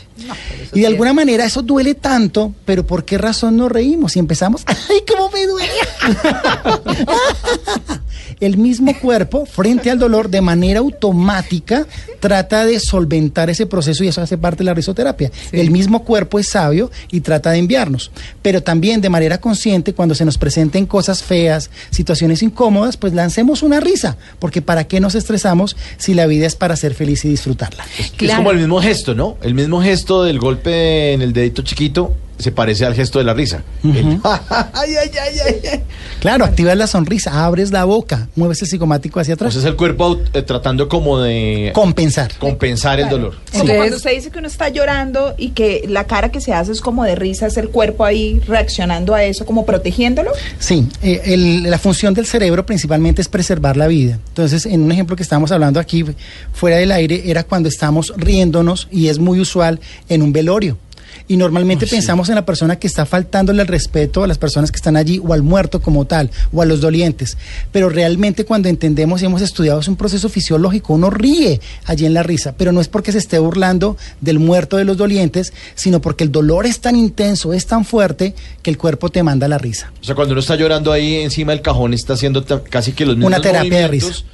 y 0.75 0.81
de 0.81 0.87
alguna 0.87 1.15
manera 1.15 1.47
eso 1.47 1.63
duele 1.63 1.95
tanto, 1.95 2.55
pero 2.65 2.87
¿por 2.87 3.05
qué 3.05 3.19
razón 3.19 3.57
nos 3.57 3.73
reímos? 3.73 4.15
Y 4.17 4.21
empezamos, 4.21 4.63
¡ay, 4.67 5.03
cómo 5.09 5.31
me 5.31 5.47
duele! 5.47 5.73
El 8.41 8.57
mismo 8.57 8.97
cuerpo, 8.99 9.47
frente 9.47 9.91
al 9.91 9.99
dolor, 9.99 10.31
de 10.31 10.41
manera 10.41 10.81
automática, 10.81 11.87
trata 12.21 12.65
de 12.65 12.79
solventar 12.81 13.51
ese 13.51 13.67
proceso 13.67 14.05
y 14.05 14.09
eso 14.09 14.21
hace 14.21 14.39
parte 14.39 14.59
de 14.59 14.65
la 14.65 14.75
risoterapia. 14.75 15.31
El 15.53 15.71
mismo 15.71 16.05
cuerpo 16.05 16.39
es 16.39 16.49
sabio 16.51 16.91
y 17.11 17.21
trata 17.21 17.51
de 17.51 17.59
enviarnos. 17.59 18.11
Pero 18.43 18.63
también 18.63 19.01
de 19.01 19.09
manera 19.09 19.41
consciente, 19.41 19.95
cuando 19.95 20.15
se 20.15 20.25
nos 20.25 20.39
presenten 20.39 20.87
cosas 20.87 21.23
feas, 21.23 21.71
situaciones 21.91 22.43
incómodas, 22.43 22.97
pues 22.97 23.13
lancemos 23.13 23.63
una 23.63 23.81
risa. 23.81 24.17
Porque 24.39 24.63
¿para 24.63 24.85
qué 24.85 25.01
nos 25.01 25.15
estresamos 25.15 25.77
si 25.97 26.15
la 26.15 26.27
vida 26.27 26.47
es 26.47 26.55
para 26.57 26.77
ser 26.77 26.95
feliz 26.95 27.25
y 27.25 27.29
disfrutarla? 27.31 27.85
Es 27.99 28.11
Claro. 28.13 28.39
como 28.39 28.51
el 28.53 28.59
mismo 28.59 28.81
gesto, 28.81 29.15
¿no? 29.15 29.37
El 29.43 29.55
mismo 29.55 29.83
gesto 29.83 30.25
del 30.25 30.39
golpe 30.39 31.13
en 31.13 31.23
el 31.23 31.33
dedito 31.33 31.63
chiquito 31.63 32.15
se 32.39 32.53
parece 32.53 32.85
al 32.87 32.95
gesto 32.95 33.19
de 33.19 33.25
la 33.25 33.35
risa. 33.35 33.63
El- 33.85 34.21
ay, 34.25 34.41
ay, 34.75 34.91
ay, 34.95 35.11
ay, 35.47 35.55
ay. 35.73 35.83
Claro, 36.21 36.45
activas 36.45 36.77
la 36.77 36.87
sonrisa, 36.87 37.45
abres 37.45 37.71
la 37.71 37.85
boca, 37.85 38.29
mueves 38.37 38.61
el 38.63 38.69
psicomático 38.69 39.21
hacia 39.21 39.35
atrás. 39.35 39.51
Entonces 39.53 39.71
el 39.71 39.77
cuerpo 39.77 40.19
eh, 40.33 40.43
tratando 40.43 40.89
como 40.89 41.21
de 41.21 41.71
Compensar. 41.75 42.33
compensar 42.39 42.99
el 43.01 43.09
dolor. 43.09 43.35
Como 43.53 43.75
cuando 43.75 43.97
usted 43.97 44.13
dice 44.13 44.31
que 44.31 44.39
uno 44.39 44.49
está 44.49 44.69
llorando 44.69 45.35
y 45.39 45.51
que 45.51 45.85
la 45.89 46.05
cara 46.05 46.31
que 46.31 46.41
se 46.41 46.53
hace 46.53 46.73
es 46.73 46.81
como 46.81 47.05
de 47.05 47.15
risa, 47.15 47.47
es 47.47 47.57
el 47.57 47.69
cuerpo 47.71 48.05
ahí 48.05 48.41
reaccionando 48.47 49.15
a 49.15 49.23
eso, 49.25 49.45
como 49.47 49.65
protegiéndolo. 49.67 50.31
Sí, 50.59 50.89
eh, 51.03 51.21
el- 51.25 51.63
la 51.71 51.79
función 51.79 52.15
del 52.15 52.27
cerebro 52.27 52.65
principalmente 52.67 53.23
es 53.23 53.29
preservar 53.29 53.77
la 53.77 53.87
vida. 53.87 54.19
Entonces, 54.29 54.67
en 54.67 54.83
un 54.83 54.93
ejemplo 54.93 55.17
que 55.17 55.23
estábamos 55.23 55.53
hablando 55.53 55.79
aquí 55.81 56.05
fuera 56.53 56.77
del 56.77 56.93
aire, 56.93 57.23
era 57.27 57.45
cuando 57.45 57.69
estamos 57.69 58.13
riéndonos 58.17 58.89
y 58.91 59.09
es 59.09 59.19
muy 59.19 59.41
usual 59.41 59.81
en 60.09 60.23
un 60.23 60.33
velorio. 60.33 60.79
Y 61.27 61.37
normalmente 61.37 61.87
pensamos 61.87 62.29
en 62.29 62.35
la 62.37 62.45
persona 62.47 62.77
que 62.79 62.87
está 62.87 63.07
faltándole 63.07 63.63
el 63.63 63.69
respeto 63.69 64.25
a 64.25 64.27
las 64.27 64.39
personas 64.39 64.71
que 64.71 64.77
están 64.77 64.97
allí 64.97 65.21
o 65.25 65.33
al 65.33 65.43
muerto 65.43 65.81
como 65.81 66.07
tal 66.07 66.31
o 66.53 66.63
a 66.63 66.67
los 66.67 66.81
dolientes. 66.81 67.37
Pero 67.73 67.89
realmente 67.89 68.45
cuando 68.45 68.69
entendemos 68.69 69.23
y 69.23 69.27
hemos 69.27 69.43
estudiado 69.43 69.81
es 69.81 69.89
un 69.89 69.97
proceso 69.97 70.29
fisiológico, 70.29 70.95
uno 70.95 71.11
ríe 71.11 71.61
allí 71.85 72.07
en 72.07 72.15
la 72.15 72.23
risa, 72.23 72.55
pero 72.57 72.73
no 72.73 72.81
es 72.81 72.89
porque 72.89 73.13
se 73.13 73.19
esté 73.19 73.39
burlando 73.39 73.97
del 74.21 74.39
muerto 74.39 74.77
de 74.77 74.85
los 74.85 74.97
dolientes, 74.97 75.53
sino 75.75 76.01
porque 76.01 76.25
el 76.25 76.33
dolor 76.33 76.67
es 76.67 76.81
tan 76.81 76.97
intenso, 76.97 77.53
es 77.53 77.67
tan 77.67 77.85
fuerte 77.85 78.35
que 78.63 78.71
el 78.71 78.79
cuerpo 78.79 79.09
te 79.11 79.23
manda 79.23 79.49
la 79.49 79.59
risa. 79.59 79.93
O 80.01 80.05
sea, 80.05 80.15
cuando 80.15 80.33
uno 80.33 80.41
está 80.41 80.57
llorando 80.57 80.93
ahí 80.93 81.17
encima 81.17 81.53
del 81.53 81.63
cajón, 81.63 81.95
está 81.95 82.15
haciendo 82.15 82.45
casi 82.71 82.93
que 82.93 83.05
los 83.07 83.17
mismos 83.17 83.29
Una 83.33 83.41
terapia 83.41 83.79
de 83.79 83.87
movimientos 83.87 84.25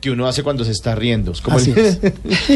que 0.00 0.10
uno 0.10 0.28
hace 0.28 0.42
cuando 0.42 0.64
se 0.64 0.70
está 0.72 0.94
riendo. 0.94 1.32
Es 1.32 1.40
como 1.40 1.58
Así 1.58 1.72
el- 1.72 1.78
es. 1.78 1.98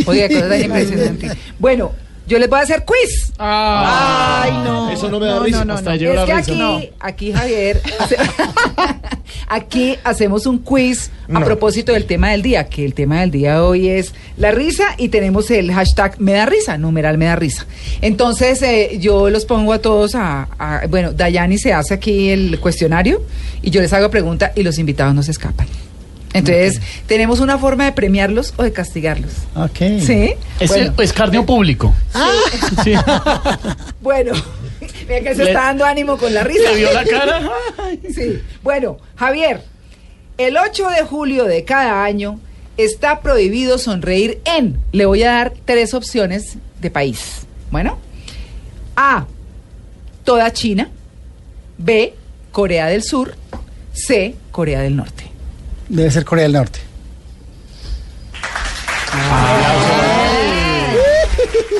Oye, 0.07 0.29
cosa 0.29 0.49
tan 0.49 0.61
impresionante. 0.63 1.31
Bueno, 1.59 1.93
yo 2.27 2.39
les 2.39 2.49
voy 2.49 2.59
a 2.59 2.63
hacer 2.63 2.85
quiz. 2.85 3.33
Ay, 3.39 4.53
no. 4.65 4.91
Eso 4.91 5.09
no 5.11 5.21
me 5.21 5.27
da 5.27 5.41
risa. 5.41 5.65
Hasta 5.69 5.91
ahí 5.93 5.99
llegó 5.99 6.13
Es 6.13 6.19
la 6.21 6.27
que 6.27 6.35
risa. 6.35 6.53
aquí, 6.53 6.59
No. 6.59 6.81
aquí 7.01 7.33
Javier, 7.33 7.83
hace- 8.01 8.17
aquí 9.49 9.97
hacemos 10.05 10.47
un 10.47 10.59
quiz 10.59 11.11
a 11.29 11.39
No. 11.41 11.45
propósito 11.45 11.93
del 11.93 12.07
tema 12.07 12.31
del 12.31 12.43
día, 12.43 12.69
que 12.69 12.85
el 12.85 12.95
tema 12.95 13.21
del 13.21 13.31
día 13.31 13.63
hoy 13.65 13.89
es 13.89 14.15
la 14.37 14.51
risa 14.51 14.85
y 14.97 15.09
tenemos 15.09 15.51
el 15.51 15.73
hashtag 15.73 16.21
me 16.21 16.33
da 16.33 16.47
risa, 16.47 16.79
numeral 16.79 17.19
me 17.19 17.27
da 17.27 17.37
risa. 17.37 17.67
Entonces 18.01 18.63
eh, 18.63 18.99
yo 19.01 19.31
los 19.31 19.45
pongo 19.45 19.73
a 19.73 19.79
todos 19.81 20.15
a, 20.15 20.49
a- 20.59 20.87
bueno, 20.89 21.13
Dayani 21.13 21.59
se 21.59 21.73
hace 21.73 21.95
aquí 21.95 22.31
el 22.31 22.59
cuestionario 22.61 23.23
y 23.63 23.71
yo 23.71 23.81
les 23.81 23.93
hago 23.93 24.11
pregunta 24.11 24.53
y 24.55 24.63
los 24.63 24.79
invitados 24.79 25.15
no 25.15 25.23
se 25.23 25.31
escapan. 25.33 25.67
Entonces, 26.39 26.81
tenemos 27.07 27.41
una 27.41 27.59
forma 27.59 27.85
de 27.85 27.93
premiarlos 27.93 28.55
o 28.57 28.63
de 28.63 28.73
castigarlos. 28.73 29.33
Ok. 29.55 29.79
¿Sí? 30.01 30.35
Es, 30.61 30.69
bueno, 30.71 30.95
el- 30.97 31.05
es 31.05 31.13
cardio 31.13 31.45
público. 31.47 31.93
Sí. 32.85 32.95
bueno. 34.01 34.33
Mira 35.09 35.21
que 35.21 35.35
se 35.35 35.45
Le- 35.45 35.51
está 35.51 35.65
dando 35.65 35.85
ánimo 35.85 36.17
con 36.17 36.33
la 36.35 36.43
risa. 36.45 36.71
¿Le 36.71 36.77
vio 36.77 36.93
la 36.93 37.05
cara? 37.05 37.49
Sí. 38.15 38.41
Bueno, 38.63 38.99
Javier, 39.17 39.63
el 40.39 40.57
8 40.57 40.89
de 40.91 41.03
julio 41.05 41.45
de 41.45 41.65
cada 41.65 42.05
año 42.05 42.41
está 42.77 43.21
prohibido 43.21 43.79
sonreír 43.79 44.41
en. 44.45 44.79
Le 44.93 45.07
voy 45.07 45.23
a 45.23 45.33
dar 45.33 45.53
tres 45.65 45.95
opciones 45.95 46.57
de 46.81 46.91
país. 46.91 47.47
Bueno, 47.71 47.99
A. 48.97 49.27
Toda 50.25 50.53
China. 50.53 50.91
B. 51.79 52.15
Corea 52.53 52.87
del 52.87 53.03
Sur. 53.03 53.35
C. 53.93 54.35
Corea 54.51 54.81
del 54.81 54.97
Norte. 54.97 55.25
Debe 55.89 56.11
ser 56.11 56.25
Corea 56.25 56.45
del 56.45 56.53
Norte. 56.53 56.81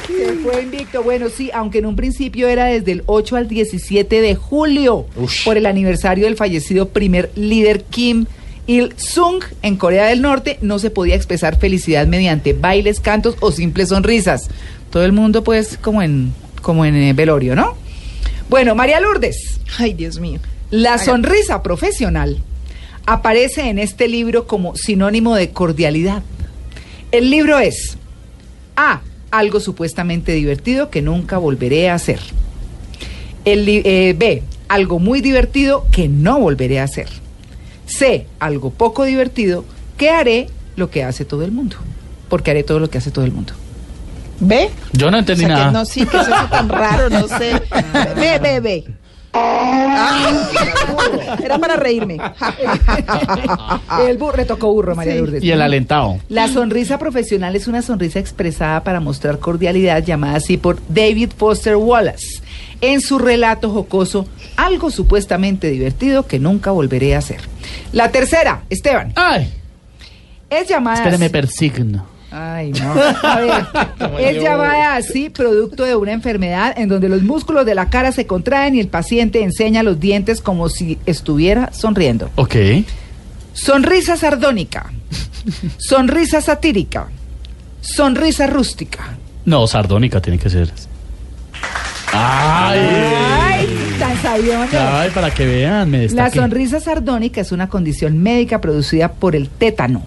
Se 0.07 0.33
fue 0.43 0.63
invicto. 0.63 1.03
Bueno, 1.03 1.29
sí, 1.29 1.51
aunque 1.53 1.79
en 1.79 1.87
un 1.87 1.97
principio 1.97 2.49
era 2.49 2.67
desde 2.67 2.93
el 2.93 3.03
8 3.07 3.37
al 3.37 3.49
17 3.49 4.21
de 4.21 4.35
julio, 4.35 5.07
Ush. 5.17 5.45
por 5.45 5.57
el 5.57 5.67
aniversario 5.67 6.25
del 6.25 6.37
fallecido 6.37 6.89
primer 6.89 7.31
líder 7.35 7.85
Kim 7.85 8.27
Il 8.67 8.95
Sung, 8.97 9.45
en 9.63 9.77
Corea 9.77 10.07
del 10.07 10.23
Norte, 10.23 10.59
no 10.61 10.79
se 10.79 10.91
podía 10.91 11.15
expresar 11.15 11.59
felicidad 11.59 12.07
mediante 12.07 12.53
bailes, 12.53 13.01
cantos 13.01 13.37
o 13.41 13.53
simples 13.53 13.91
sonrisas. 13.91 14.49
Todo 14.91 15.05
el 15.05 15.13
mundo, 15.13 15.45
pues, 15.45 15.79
como 15.81 16.03
en, 16.03 16.33
como 16.63 16.85
en 16.85 16.97
eh, 16.97 17.13
velorio, 17.13 17.55
¿no? 17.55 17.77
Bueno, 18.49 18.75
María 18.75 19.01
Lourdes. 19.01 19.61
Ay, 19.79 19.95
Dios 19.95 20.19
mío. 20.19 20.41
La 20.71 20.99
sonrisa 20.99 21.63
profesional 21.63 22.43
aparece 23.07 23.69
en 23.69 23.79
este 23.79 24.09
libro 24.09 24.47
como 24.47 24.77
sinónimo 24.77 25.35
de 25.35 25.51
cordialidad. 25.51 26.23
El 27.13 27.31
libro 27.31 27.59
es 27.59 27.97
A. 28.77 29.01
Algo 29.31 29.61
supuestamente 29.61 30.33
divertido 30.33 30.91
que 30.91 31.03
nunca 31.03 31.39
volveré 31.39 31.91
a 31.91 31.95
hacer. 31.95 32.21
El 33.45 33.69
eh, 33.69 34.15
B. 34.17 34.43
Algo 34.69 34.99
muy 34.99 35.21
divertido 35.21 35.87
que 35.91 36.09
no 36.09 36.41
volveré 36.41 36.81
a 36.81 36.85
hacer. 36.85 37.09
C. 37.87 38.27
Algo 38.41 38.71
poco 38.71 39.05
divertido 39.05 39.65
que 39.97 40.11
haré 40.11 40.49
lo 40.77 40.91
que 40.91 41.05
hace 41.05 41.25
todo 41.25 41.45
el 41.45 41.53
mundo. 41.53 41.77
Porque 42.29 42.51
haré 42.51 42.63
todo 42.65 42.81
lo 42.81 42.91
que 42.91 42.99
hace 42.99 43.11
todo 43.11 43.25
el 43.25 43.33
mundo. 43.33 43.53
¿Ve? 44.41 44.71
Yo 44.93 45.11
no 45.11 45.19
entendí 45.19 45.45
O 45.45 45.49
sea, 45.49 45.57
que 45.57 45.63
nada. 45.63 45.73
no, 45.73 45.85
sí, 45.85 46.05
que 46.05 46.17
eso 46.17 46.35
es 46.35 46.51
tan 46.51 46.69
raro, 46.69 47.09
no 47.09 47.27
sé. 47.27 47.53
Ve, 48.17 48.39
ve, 48.39 48.61
ve. 48.61 48.85
Ah, 49.39 51.37
era 51.43 51.59
para 51.59 51.77
reírme. 51.77 52.17
El 54.09 54.19
burro, 54.19 54.37
le 54.37 54.45
tocó 54.45 54.73
burro, 54.73 54.95
María 54.95 55.13
Sí. 55.15 55.19
Lourdes. 55.19 55.43
Y 55.45 55.51
el 55.51 55.63
alentado. 55.63 56.19
La 56.29 56.49
sonrisa 56.49 56.99
profesional 56.99 57.55
es 57.57 57.67
una 57.67 57.83
sonrisa 57.83 58.19
expresada 58.19 58.83
para 58.83 59.01
mostrar 59.01 59.39
cordialidad, 59.39 60.03
llamada 60.05 60.37
así 60.37 60.57
por 60.57 60.79
David 60.89 61.31
Foster 61.37 61.77
Wallace, 61.77 62.41
en 62.81 63.01
su 63.01 63.19
relato 63.19 63.71
jocoso, 63.71 64.27
algo 64.57 64.91
supuestamente 64.91 65.69
divertido 65.71 66.27
que 66.27 66.39
nunca 66.39 66.71
volveré 66.71 67.15
a 67.15 67.19
hacer. 67.19 67.41
La 67.93 68.11
tercera, 68.11 68.63
Esteban, 68.71 69.13
Ay, 69.17 69.53
es 70.51 70.69
llamada. 70.69 70.97
espéreme, 70.99 71.27
así- 71.27 71.33
persigno. 71.33 72.07
Ay, 72.39 72.71
no. 72.73 72.93
A 72.93 73.41
ver, 73.41 73.67
es 74.37 74.43
llamada 74.43 74.97
así 74.97 75.31
producto 75.31 75.85
de 75.85 75.97
una 75.97 76.13
enfermedad 76.13 76.75
en 76.77 76.91
donde 76.91 77.09
los 77.09 77.23
músculos 77.23 77.65
de 77.65 77.75
la 77.75 77.89
cara 77.89 78.13
se 78.13 78.27
contraen 78.27 78.75
y 78.75 78.81
el 78.81 78.89
paciente 78.89 79.43
enseña 79.43 79.83
los 79.83 79.99
dientes 79.99 80.43
como 80.43 80.69
si 80.69 80.99
estuviera 81.07 81.73
sonriendo. 81.73 82.31
Ok. 82.37 82.57
Sonrisa 83.55 84.19
sardónica. 84.19 84.93
Sonrisa 85.79 86.43
satírica. 86.43 87.09
Sonrisa 87.81 88.47
rústica. 88.47 89.17
No, 89.47 89.67
sardónica 89.67 90.21
tiene 90.21 90.39
que 90.39 90.51
ser. 90.51 90.71
Ay. 92.13 92.81
Ay, 92.81 93.97
tan 93.99 94.21
sabiondo. 94.21 94.79
Ay, 94.79 95.11
para 95.15 95.33
que 95.33 95.47
vean, 95.47 95.91
me 95.91 96.07
La 96.11 96.31
sonrisa 96.31 96.81
sardónica 96.81 97.41
es 97.41 97.51
una 97.51 97.71
condición 97.71 98.23
médica 98.23 98.61
producida 98.61 99.13
por 99.13 99.35
el 99.35 99.49
tétano, 99.49 100.03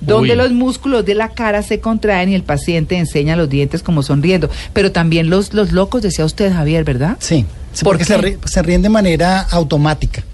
donde 0.00 0.32
Uy. 0.32 0.36
los 0.36 0.52
músculos 0.52 1.04
de 1.04 1.14
la 1.14 1.30
cara 1.30 1.62
se 1.62 1.80
contraen 1.80 2.30
y 2.30 2.34
el 2.34 2.42
paciente 2.42 2.96
enseña 2.96 3.36
los 3.36 3.48
dientes 3.48 3.82
como 3.82 4.02
sonriendo. 4.02 4.50
Pero 4.72 4.92
también 4.92 5.30
los, 5.30 5.52
los 5.52 5.72
locos, 5.72 6.02
decía 6.02 6.24
usted, 6.24 6.52
Javier, 6.52 6.84
¿verdad? 6.84 7.16
Sí, 7.20 7.44
sí, 7.72 7.84
¿Por 7.84 7.98
porque 7.98 8.04
se, 8.44 8.62
ríen 8.62 8.82
de 8.82 8.88
manera 8.88 9.40
automática. 9.40 10.24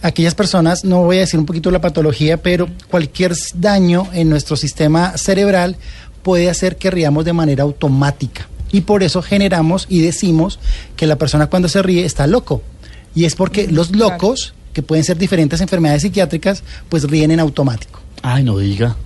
Aquellas 0.00 0.36
personas, 0.36 0.84
no 0.84 1.02
voy 1.02 1.16
a 1.16 1.20
decir 1.20 1.40
un 1.40 1.46
poquito 1.46 1.72
la 1.72 1.80
patología, 1.80 2.36
pero 2.36 2.68
cualquier 2.88 3.34
daño 3.54 4.06
en 4.12 4.28
nuestro 4.28 4.54
sistema 4.54 5.18
cerebral 5.18 5.76
puede 6.22 6.48
hacer 6.48 6.76
que 6.76 6.90
riamos 6.90 7.24
de 7.24 7.32
manera 7.32 7.64
automática. 7.64 8.46
Y 8.70 8.82
por 8.82 9.02
eso 9.02 9.22
generamos 9.22 9.86
y 9.88 10.02
decimos 10.02 10.60
que 10.96 11.06
la 11.06 11.16
persona 11.16 11.48
cuando 11.48 11.68
se 11.68 11.82
ríe 11.82 12.04
está 12.04 12.28
loco. 12.28 12.62
Y 13.14 13.24
es 13.24 13.34
porque 13.34 13.66
los 13.66 13.94
locos, 13.96 14.54
que 14.72 14.82
pueden 14.82 15.04
ser 15.04 15.18
diferentes 15.18 15.60
enfermedades 15.60 16.02
psiquiátricas, 16.02 16.62
pues 16.88 17.02
ríen 17.04 17.32
en 17.32 17.40
automático. 17.40 18.00
Ay, 18.22 18.42
no 18.42 18.58
diga. 18.58 18.96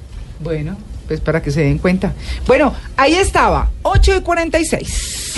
Bueno, 0.40 0.76
pues 1.06 1.20
para 1.20 1.42
que 1.42 1.50
se 1.50 1.62
den 1.62 1.78
cuenta. 1.78 2.12
Bueno, 2.46 2.74
ahí 2.96 3.14
estaba, 3.14 3.70
8 3.82 4.16
y 4.16 4.20
46. 4.20 5.34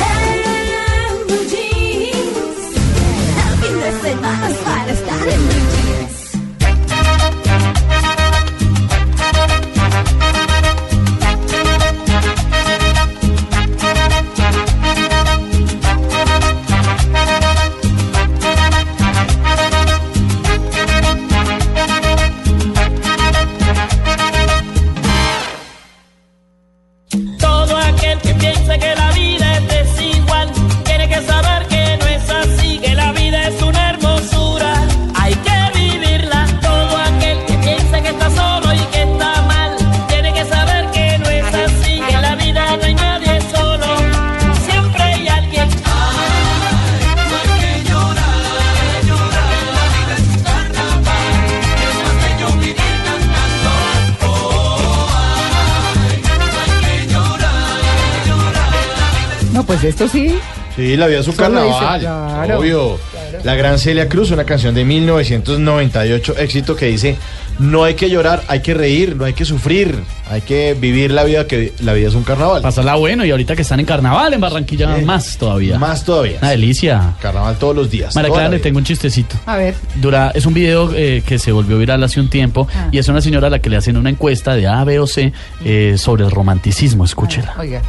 Esto 59.89 60.09
sí. 60.09 60.35
Sí, 60.77 60.97
la 60.97 61.07
vida 61.07 61.21
es 61.21 61.29
un 61.29 61.37
carnaval. 61.37 62.01
claro, 62.01 62.59
obvio. 62.61 62.99
La 63.45 63.55
gran 63.55 63.79
Celia 63.79 64.09
Cruz, 64.09 64.31
una 64.31 64.45
canción 64.45 64.75
de 64.75 64.85
1998, 64.85 66.35
éxito 66.39 66.77
que 66.77 66.87
dice: 66.87 67.17
No 67.59 67.85
hay 67.85 67.95
que 67.95 68.11
llorar, 68.11 68.43
hay 68.49 68.61
que 68.61 68.75
reír, 68.75 69.17
no 69.17 69.25
hay 69.25 69.33
que 69.33 69.45
sufrir, 69.45 69.95
hay 70.31 70.43
que 70.43 70.75
vivir 70.79 71.11
la 71.13 71.25
vida, 71.25 71.47
que 71.47 71.73
la 71.81 71.93
vida 71.95 72.09
es 72.09 72.15
un 72.15 72.25
carnaval. 72.25 72.61
Pasarla 72.63 72.95
bueno 72.97 73.25
y 73.25 73.31
ahorita 73.31 73.57
que 73.57 73.63
están 73.63 73.81
en 73.81 73.87
carnaval 73.87 74.35
en 74.35 74.41
Barranquilla, 74.41 74.99
Eh, 74.99 75.03
más 75.03 75.39
todavía. 75.39 75.79
Más 75.79 76.05
todavía. 76.05 76.39
Una 76.41 76.51
delicia. 76.51 77.15
Carnaval 77.21 77.57
todos 77.57 77.75
los 77.77 77.91
días. 77.91 78.15
María 78.15 78.29
toda 78.29 78.41
Clara, 78.41 78.51
la 78.51 78.57
le 78.57 78.63
tengo 78.63 78.79
un 78.79 78.85
chistecito. 78.85 79.37
A 79.47 79.57
ver. 79.57 79.75
Dura, 79.97 80.31
es 80.35 80.45
un 80.47 80.53
video 80.55 80.91
eh, 80.95 81.23
que 81.27 81.39
se 81.39 81.53
volvió 81.53 81.79
viral 81.79 82.03
hace 82.05 82.21
un 82.21 82.29
tiempo 82.29 82.69
Ah. 82.75 82.89
y 82.93 82.99
es 82.99 83.09
una 83.09 83.21
señora 83.23 83.47
a 83.47 83.51
la 83.51 83.59
que 83.61 83.71
le 83.71 83.77
hacen 83.77 83.97
una 83.97 84.11
encuesta 84.11 84.55
de 84.55 84.67
A, 84.67 84.85
B 84.85 84.99
o 84.99 85.07
C 85.07 85.33
eh, 85.65 85.95
sobre 85.97 86.25
el 86.25 86.31
romanticismo. 86.31 87.05
Escúchela. 87.05 87.55
Oiga, 87.59 87.81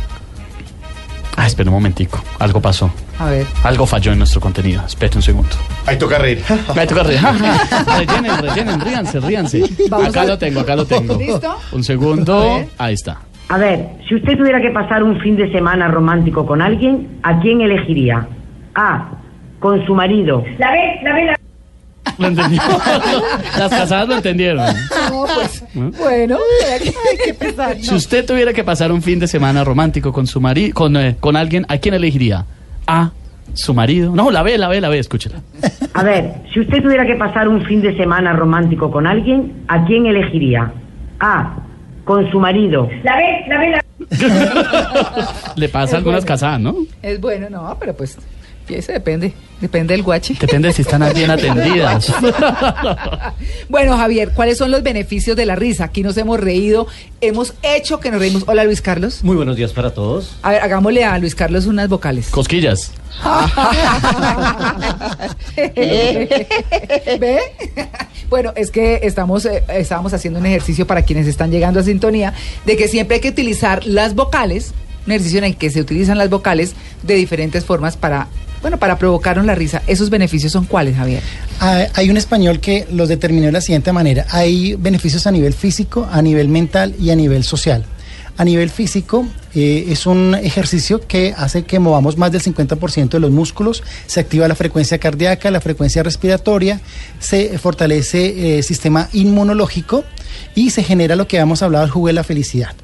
Ah, 1.39 1.45
espera 1.45 1.69
un 1.69 1.75
momentico. 1.75 2.19
Algo 2.39 2.59
pasó. 2.59 2.91
a 3.19 3.25
ver. 3.29 3.45
Algo 3.63 3.85
falló 3.85 4.11
en 4.11 4.17
nuestro 4.17 4.41
contenido. 4.41 4.83
Espera 4.85 5.13
un 5.15 5.21
segundo. 5.21 5.49
Ahí 5.85 5.97
toca 5.97 6.17
reír. 6.17 6.43
Ahí 6.75 6.87
toca 6.87 7.03
reír. 7.03 7.19
rellenen, 7.97 8.37
rellenen, 8.41 8.81
ríanse, 8.81 9.19
ríanse. 9.19 9.63
Vamos 9.89 10.07
acá 10.09 10.21
a- 10.21 10.25
lo 10.25 10.37
tengo, 10.37 10.59
acá 10.61 10.75
lo 10.75 10.85
tengo. 10.85 11.15
¿Listo? 11.17 11.55
Un 11.71 11.83
segundo. 11.83 12.65
Ahí 12.77 12.93
está. 12.95 13.19
A 13.49 13.57
ver, 13.57 13.87
si 14.09 14.15
usted 14.15 14.35
tuviera 14.37 14.59
que 14.61 14.71
pasar 14.71 15.03
un 15.03 15.19
fin 15.21 15.37
de 15.37 15.49
semana 15.51 15.87
romántico 15.87 16.45
con 16.45 16.61
alguien, 16.61 17.19
¿a 17.23 17.39
quién 17.39 17.61
elegiría? 17.61 18.27
A. 18.75 19.11
Con 19.59 19.85
su 19.85 19.95
marido. 19.95 20.43
La 20.57 20.71
ve, 20.71 20.99
la 21.03 21.13
ve, 21.13 21.25
la 21.25 21.37
Lo 22.17 22.27
entendió. 22.27 22.61
Las 23.57 23.69
casadas 23.69 24.07
lo 24.07 24.15
entendieron. 24.15 24.65
No, 25.09 25.25
pues, 25.35 25.63
bueno, 25.97 26.37
ay, 26.71 26.91
qué 27.25 27.33
pesar. 27.33 27.77
Si 27.79 27.93
usted 27.93 28.25
tuviera 28.25 28.53
que 28.53 28.63
pasar 28.63 28.91
un 28.91 29.01
fin 29.01 29.19
de 29.19 29.27
semana 29.27 29.63
romántico 29.63 30.11
con 30.11 30.27
su 30.27 30.41
marido, 30.41 30.73
con, 30.73 30.95
eh, 30.97 31.15
con 31.19 31.35
alguien, 31.35 31.65
¿a 31.69 31.77
quién 31.77 31.93
elegiría? 31.93 32.45
A. 32.87 33.11
Su 33.53 33.73
marido. 33.73 34.13
No, 34.13 34.29
la 34.29 34.43
ve, 34.43 34.57
la 34.57 34.67
ve, 34.67 34.81
la 34.81 34.89
ve, 34.89 34.99
escúchela. 34.99 35.41
A 35.93 36.03
ver, 36.03 36.33
si 36.53 36.59
usted 36.59 36.81
tuviera 36.81 37.05
que 37.05 37.15
pasar 37.15 37.47
un 37.47 37.63
fin 37.63 37.81
de 37.81 37.95
semana 37.95 38.33
romántico 38.33 38.91
con 38.91 39.07
alguien, 39.07 39.63
¿a 39.67 39.85
quién 39.85 40.05
elegiría? 40.05 40.71
A. 41.19 41.57
Con 42.03 42.29
su 42.31 42.39
marido. 42.39 42.89
La 43.03 43.17
ve, 43.17 43.45
la 43.47 43.59
ve, 43.59 43.69
la 43.71 43.81
Le 45.55 45.69
pasa 45.69 45.95
a 45.95 45.99
algunas 45.99 46.23
casadas, 46.23 46.59
¿no? 46.59 46.75
Es 47.01 47.19
bueno, 47.19 47.49
no, 47.49 47.75
pero 47.79 47.95
pues, 47.95 48.17
eso 48.75 48.91
depende. 48.91 49.33
Depende 49.61 49.95
del 49.95 50.03
guache. 50.03 50.35
Depende 50.39 50.71
si 50.71 50.83
están 50.83 51.03
bien 51.13 51.31
atendidas. 51.31 52.13
Bueno, 53.69 53.97
Javier, 53.97 54.31
¿cuáles 54.33 54.57
son 54.57 54.71
los 54.71 54.81
beneficios 54.81 55.35
de 55.35 55.45
la 55.45 55.55
risa? 55.55 55.85
Aquí 55.85 56.01
nos 56.01 56.17
hemos 56.17 56.39
reído, 56.39 56.87
hemos 57.21 57.53
hecho 57.61 57.99
que 57.99 58.11
nos 58.11 58.19
reímos. 58.19 58.43
Hola, 58.47 58.63
Luis 58.63 58.81
Carlos. 58.81 59.23
Muy 59.23 59.35
buenos 59.35 59.57
días 59.57 59.73
para 59.73 59.93
todos. 59.93 60.37
A 60.41 60.51
ver, 60.51 60.61
hagámosle 60.61 61.03
a 61.03 61.17
Luis 61.19 61.35
Carlos 61.35 61.65
unas 61.65 61.89
vocales. 61.89 62.29
Cosquillas. 62.29 62.91
¿Ve? 65.75 67.39
Bueno, 68.29 68.53
es 68.55 68.71
que 68.71 69.01
estamos, 69.03 69.45
eh, 69.45 69.63
estábamos 69.69 70.13
haciendo 70.13 70.39
un 70.39 70.45
ejercicio 70.45 70.87
para 70.87 71.03
quienes 71.03 71.27
están 71.27 71.51
llegando 71.51 71.79
a 71.79 71.83
sintonía 71.83 72.33
de 72.65 72.77
que 72.77 72.87
siempre 72.87 73.15
hay 73.15 73.21
que 73.21 73.29
utilizar 73.29 73.85
las 73.85 74.15
vocales, 74.15 74.73
un 75.05 75.13
ejercicio 75.13 75.39
en 75.39 75.45
el 75.45 75.57
que 75.57 75.69
se 75.69 75.81
utilizan 75.81 76.17
las 76.17 76.29
vocales 76.29 76.75
de 77.03 77.15
diferentes 77.15 77.65
formas 77.65 77.97
para, 77.97 78.27
bueno, 78.61 78.77
para 78.77 78.97
provocarnos 78.97 79.45
la 79.45 79.55
risa. 79.55 79.81
¿Esos 79.87 80.09
beneficios 80.09 80.51
son 80.51 80.65
cuáles, 80.65 80.95
Javier? 80.95 81.21
Ah, 81.59 81.85
Hay 81.93 82.09
un 82.09 82.17
español 82.17 82.59
que 82.59 82.87
los 82.91 83.09
determinó 83.09 83.45
de 83.45 83.51
la 83.51 83.61
siguiente 83.61 83.91
manera. 83.91 84.25
Hay 84.29 84.75
beneficios 84.75 85.27
a 85.27 85.31
nivel 85.31 85.53
físico, 85.53 86.07
a 86.11 86.21
nivel 86.21 86.49
mental 86.49 86.95
y 86.99 87.09
a 87.11 87.15
nivel 87.15 87.43
social. 87.43 87.85
A 88.37 88.45
nivel 88.45 88.69
físico 88.69 89.25
eh, 89.55 89.85
es 89.89 90.05
un 90.05 90.35
ejercicio 90.35 91.01
que 91.07 91.33
hace 91.35 91.63
que 91.63 91.79
movamos 91.79 92.17
más 92.17 92.31
del 92.31 92.43
50% 92.43 93.09
de 93.09 93.19
los 93.19 93.31
músculos, 93.31 93.81
se 94.05 94.19
activa 94.19 94.47
la 94.47 94.53
frecuencia 94.53 94.99
cardíaca, 94.99 95.49
la 95.49 95.59
frecuencia 95.59 96.03
respiratoria, 96.03 96.79
se 97.19 97.57
fortalece 97.57 98.27
eh, 98.27 98.57
el 98.57 98.63
sistema 98.63 99.09
inmunológico 99.11 100.03
y 100.53 100.69
se 100.69 100.83
genera 100.83 101.15
lo 101.15 101.27
que 101.27 101.37
habíamos 101.37 101.63
hablado, 101.63 101.85
el 101.85 101.89
jugo 101.91 102.07
de 102.07 102.13
la 102.13 102.23
felicidad. 102.23 102.75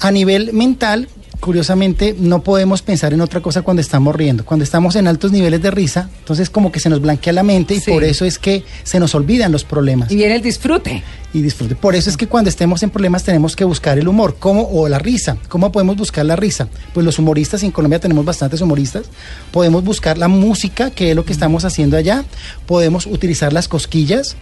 A 0.00 0.10
nivel 0.10 0.52
mental, 0.52 1.08
curiosamente, 1.40 2.14
no 2.18 2.42
podemos 2.42 2.82
pensar 2.82 3.12
en 3.12 3.20
otra 3.20 3.40
cosa 3.40 3.62
cuando 3.62 3.80
estamos 3.80 4.14
riendo. 4.14 4.44
Cuando 4.44 4.62
estamos 4.62 4.94
en 4.96 5.08
altos 5.08 5.32
niveles 5.32 5.62
de 5.62 5.70
risa, 5.70 6.08
entonces 6.20 6.50
como 6.50 6.70
que 6.70 6.80
se 6.80 6.88
nos 6.90 7.00
blanquea 7.00 7.32
la 7.32 7.42
mente 7.42 7.74
y 7.74 7.80
Sí. 7.80 7.90
por 7.90 8.04
eso 8.04 8.24
es 8.24 8.38
que 8.38 8.62
se 8.84 9.00
nos 9.00 9.14
olvidan 9.14 9.50
los 9.50 9.64
problemas 9.64 10.10
Y 10.12 10.16
viene 10.16 10.36
el 10.36 10.42
disfrute. 10.42 11.02
y 11.32 11.42
disfrute. 11.42 11.74
Por 11.76 11.94
eso 11.94 12.10
es 12.10 12.16
que 12.16 12.26
cuando 12.26 12.50
estemos 12.50 12.82
en 12.82 12.90
problemas 12.90 13.24
tenemos 13.24 13.56
que 13.56 13.64
buscar 13.64 13.98
el 13.98 14.06
humor, 14.08 14.36
¿cómo? 14.38 14.68
O 14.70 14.88
la 14.88 14.98
risa. 14.98 15.36
¿Cómo 15.48 15.70
podemos 15.72 15.96
buscar 15.96 16.26
la 16.26 16.36
risa? 16.36 16.68
Pues 16.92 17.06
los 17.06 17.18
humoristas, 17.18 17.62
en 17.62 17.70
Colombia 17.70 17.98
tenemos 18.00 18.24
bastantes 18.24 18.60
humoristas, 18.60 19.06
podemos 19.50 19.82
buscar 19.84 20.18
la 20.18 20.28
música, 20.28 20.90
que 20.90 21.10
es 21.10 21.16
lo 21.16 21.24
que 21.24 21.32
estamos 21.32 21.64
haciendo 21.64 21.96
allá, 21.96 22.24
podemos 22.66 23.06
utilizar 23.06 23.52
las 23.52 23.68
cosquillas, 23.68 24.36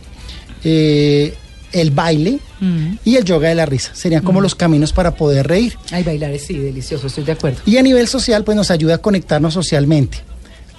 eh, 0.65 1.35
el 1.73 1.91
baile 1.91 2.39
y 3.05 3.17
el 3.17 3.25
yoga 3.25 3.49
de 3.49 3.55
la 3.55 3.67
risa. 3.67 3.91
Serían 3.95 4.23
como 4.23 4.41
los 4.41 4.55
caminos 4.55 4.93
para 4.93 5.15
poder 5.15 5.47
reír. 5.47 5.75
Ay, 5.91 6.03
bailar 6.03 6.33
es 6.33 6.47
sí, 6.47 6.59
delicioso, 6.59 7.07
estoy 7.07 7.25
de 7.25 7.33
acuerdo. 7.33 7.59
Y 7.67 7.77
a 7.77 7.83
nivel 7.83 8.09
social, 8.09 8.45
pues 8.45 8.57
nos 8.57 8.71
ayuda 8.71 8.97
a 8.97 8.99
conectarnos 8.99 9.55
socialmente. 9.55 10.19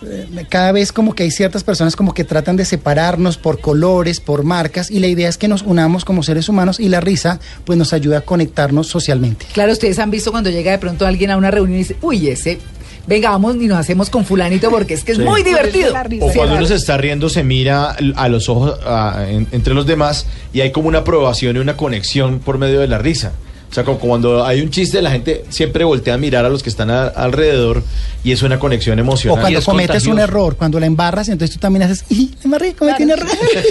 Eh, 0.01 0.45
Cada 0.47 0.71
vez 0.71 0.91
como 0.93 1.13
que 1.13 1.23
hay 1.23 1.31
ciertas 1.31 1.63
personas 1.63 1.95
como 1.95 2.13
que 2.13 2.23
tratan 2.23 2.55
de 2.55 2.63
separarnos 2.63 3.37
por 3.37 3.59
colores, 3.59 4.19
por 4.21 4.43
marcas, 4.43 4.89
y 4.89 4.99
la 4.99 5.07
idea 5.07 5.27
es 5.27 5.37
que 5.37 5.47
nos 5.47 5.61
unamos 5.61 6.05
como 6.05 6.23
seres 6.23 6.47
humanos 6.47 6.79
y 6.79 6.87
la 6.89 7.01
risa 7.01 7.39
pues 7.65 7.77
nos 7.77 7.91
ayuda 7.91 8.19
a 8.19 8.21
conectarnos 8.21 8.87
socialmente. 8.87 9.45
Claro, 9.53 9.71
ustedes 9.73 9.99
han 9.99 10.09
visto 10.11 10.31
cuando 10.31 10.49
llega 10.49 10.71
de 10.71 10.77
pronto 10.77 11.05
alguien 11.05 11.31
a 11.31 11.37
una 11.37 11.51
reunión 11.51 11.75
y 11.75 11.79
dice, 11.79 11.97
uy, 12.01 12.29
ese, 12.29 12.59
venga, 13.07 13.29
vamos 13.31 13.55
y 13.55 13.67
nos 13.67 13.77
hacemos 13.77 14.09
con 14.09 14.25
fulanito 14.25 14.69
porque 14.69 14.93
es 14.93 15.03
que 15.03 15.13
es 15.13 15.17
Sí. 15.17 15.23
muy 15.23 15.43
divertido. 15.43 15.93
O 16.21 16.31
cuando 16.33 16.55
uno 16.55 16.65
se 16.65 16.75
está 16.75 16.97
riendo, 16.97 17.29
se 17.29 17.43
mira 17.43 17.95
a 18.15 18.29
los 18.29 18.49
ojos 18.49 18.79
a- 18.85 19.25
en- 19.29 19.47
entre 19.51 19.73
los 19.73 19.85
demás 19.85 20.25
y 20.53 20.61
hay 20.61 20.71
como 20.71 20.87
una 20.87 20.99
aprobación 20.99 21.55
y 21.55 21.59
una 21.59 21.75
conexión 21.77 22.39
por 22.39 22.57
medio 22.57 22.79
de 22.79 22.87
la 22.87 22.97
risa. 22.97 23.33
O 23.69 23.73
sea, 23.73 23.83
como 23.83 23.99
cuando 23.99 24.43
hay 24.43 24.61
un 24.61 24.71
chiste, 24.71 24.99
la 25.01 25.11
gente 25.11 25.45
siempre 25.49 25.83
voltea 25.83 26.15
a 26.15 26.17
mirar 26.17 26.43
a 26.43 26.49
los 26.49 26.63
que 26.63 26.69
están 26.69 26.89
a- 26.89 27.03
alrededor 27.07 27.83
y 28.23 28.31
es 28.31 28.41
una 28.41 28.57
conexión 28.57 28.97
O 28.97 29.01
emocional. 29.01 29.41
cuando 29.41 29.59
es 29.59 29.65
cometes 29.65 30.07
un 30.07 30.17
error, 30.19 30.55
cuando 30.57 30.79
la 30.79 30.87
embarras, 30.87 31.29
entonces 31.29 31.55
tú 31.55 31.59
también 31.59 31.83
haces, 31.83 32.03
¡y 32.09 32.31
me 32.39 32.45
embarré, 32.45 32.73
cometí 32.73 33.03
un 33.03 33.11
error! 33.11 33.27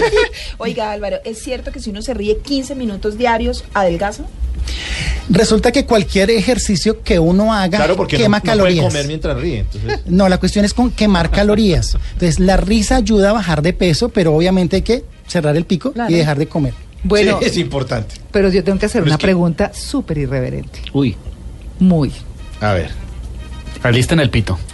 Oiga, 0.57 0.91
Álvaro, 0.91 1.17
¿es 1.25 1.39
cierto 1.43 1.71
que 1.73 1.79
si 1.81 1.89
uno 1.89 2.01
se 2.01 2.13
ríe 2.13 2.37
15 2.37 2.75
minutos 2.75 3.17
diarios, 3.17 3.65
adelgaza? 3.73 4.23
Resulta 5.29 5.71
que 5.71 5.85
cualquier 5.85 6.31
ejercicio 6.31 7.01
que 7.03 7.19
uno 7.19 7.53
haga 7.53 7.77
Claro, 7.77 7.95
porque 7.95 8.17
quema 8.17 8.37
no, 8.39 8.39
no 8.39 8.41
puede 8.43 8.57
calorías. 8.57 8.85
comer 8.85 9.07
mientras 9.07 9.37
ríe. 9.39 9.59
Entonces, 9.59 9.99
No, 10.07 10.27
la 10.29 10.37
cuestión 10.39 10.65
es 10.65 10.73
con 10.73 10.91
quemar 10.91 11.29
calorías. 11.29 11.95
Entonces, 12.13 12.39
la 12.39 12.57
risa 12.57 12.95
ayuda 12.97 13.29
a 13.29 13.33
bajar 13.33 13.61
de 13.61 13.73
peso, 13.73 14.09
pero 14.09 14.33
obviamente 14.35 14.77
hay 14.77 14.81
que 14.81 15.03
cerrar 15.27 15.55
el 15.55 15.65
pico 15.65 15.91
Claro. 15.91 16.11
y 16.11 16.15
dejar 16.15 16.37
de 16.39 16.47
comer. 16.47 16.73
Bueno, 17.03 17.39
sí, 17.39 17.45
es 17.45 17.57
importante. 17.57 18.15
pero 18.31 18.49
yo 18.49 18.63
tengo 18.63 18.77
que 18.79 18.85
hacer 18.87 19.01
Pero 19.01 19.09
una 19.11 19.15
es 19.15 19.19
que- 19.19 19.27
pregunta 19.27 19.71
súper 19.73 20.17
irreverente. 20.17 20.81
Uy, 20.93 21.15
Muy. 21.79 22.11
A 22.61 22.73
ver. 22.73 22.91
alisten 23.83 24.19
el 24.19 24.29
pito. 24.29 24.57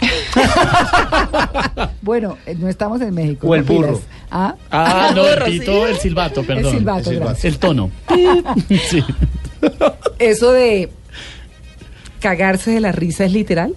Bueno, 2.02 2.36
eh, 2.46 2.54
no 2.58 2.68
estamos 2.68 3.00
en 3.00 3.12
México. 3.14 3.48
O 3.48 3.54
el 3.54 3.64
pilas. 3.64 3.80
burro. 3.90 4.00
Ah, 4.30 4.54
Ah, 4.70 5.12
no, 5.16 5.26
el 5.26 5.42
pito, 5.44 5.86
el 5.86 5.96
silbato, 5.98 6.42
perdón. 6.44 6.66
el 6.66 6.78
silbato, 6.78 6.98
el 6.98 7.04
silbato. 7.16 7.24
gracias. 7.30 7.44
El 7.52 7.58
tono. 7.58 7.90
sí. 8.90 9.04
Eso 10.18 10.52
de 10.52 10.90
cagarse 12.20 12.70
de 12.70 12.80
la 12.80 12.92
risa 12.92 13.24
es 13.24 13.32
literal. 13.32 13.74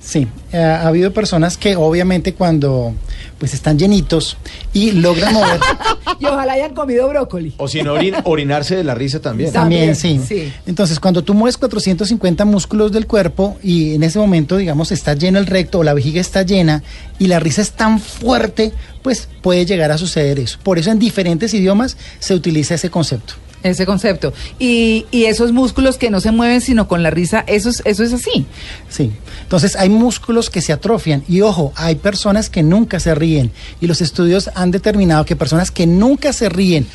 Sí, 0.00 0.26
eh, 0.52 0.58
ha 0.58 0.86
habido 0.86 1.12
personas 1.12 1.56
que 1.56 1.74
obviamente 1.76 2.32
cuando 2.32 2.94
pues 3.38 3.52
están 3.52 3.78
llenitos 3.78 4.36
y 4.72 4.92
logran 4.92 5.34
mover 5.34 5.60
Y 6.20 6.24
ojalá 6.26 6.52
hayan 6.54 6.74
comido 6.74 7.08
brócoli. 7.08 7.52
O 7.58 7.68
si 7.68 7.82
no, 7.82 7.94
orin- 7.94 8.20
orinarse 8.24 8.74
de 8.76 8.84
la 8.84 8.94
risa 8.94 9.20
también. 9.20 9.52
también, 9.52 9.94
También, 9.94 10.20
sí. 10.20 10.20
sí. 10.46 10.52
Entonces, 10.66 10.98
cuando 10.98 11.22
tú 11.22 11.34
mueves 11.34 11.56
450 11.58 12.44
músculos 12.44 12.90
del 12.92 13.06
cuerpo 13.06 13.58
y 13.62 13.94
en 13.94 14.02
ese 14.02 14.18
momento, 14.18 14.56
digamos, 14.56 14.90
está 14.92 15.14
lleno 15.14 15.38
el 15.38 15.46
recto 15.46 15.80
o 15.80 15.84
la 15.84 15.94
vejiga 15.94 16.20
está 16.20 16.42
llena 16.42 16.82
y 17.18 17.26
la 17.26 17.38
risa 17.40 17.60
es 17.62 17.72
tan 17.72 18.00
fuerte, 18.00 18.72
pues 19.02 19.28
puede 19.42 19.66
llegar 19.66 19.90
a 19.92 19.98
suceder 19.98 20.38
eso. 20.38 20.58
Por 20.62 20.78
eso 20.78 20.90
en 20.90 20.98
diferentes 20.98 21.52
idiomas 21.54 21.96
se 22.18 22.34
utiliza 22.34 22.74
ese 22.74 22.88
concepto. 22.90 23.34
Ese 23.62 23.86
concepto. 23.86 24.32
Y, 24.58 25.06
y 25.10 25.24
esos 25.24 25.52
músculos 25.52 25.98
que 25.98 26.10
no 26.10 26.20
se 26.20 26.30
mueven 26.30 26.60
sino 26.60 26.86
con 26.86 27.02
la 27.02 27.10
risa, 27.10 27.44
eso 27.46 27.68
es, 27.70 27.82
eso 27.84 28.04
es 28.04 28.12
así. 28.12 28.46
Sí. 28.88 29.10
Entonces 29.42 29.76
hay 29.76 29.88
músculos 29.88 30.50
que 30.50 30.60
se 30.60 30.72
atrofian 30.72 31.24
y 31.28 31.40
ojo, 31.40 31.72
hay 31.74 31.96
personas 31.96 32.50
que 32.50 32.62
nunca 32.62 33.00
se 33.00 33.14
ríen 33.14 33.50
y 33.80 33.86
los 33.86 34.00
estudios 34.00 34.50
han 34.54 34.70
determinado 34.70 35.24
que 35.24 35.36
personas 35.36 35.70
que 35.70 35.86
nunca 35.86 36.32
se 36.32 36.48
ríen 36.48 36.86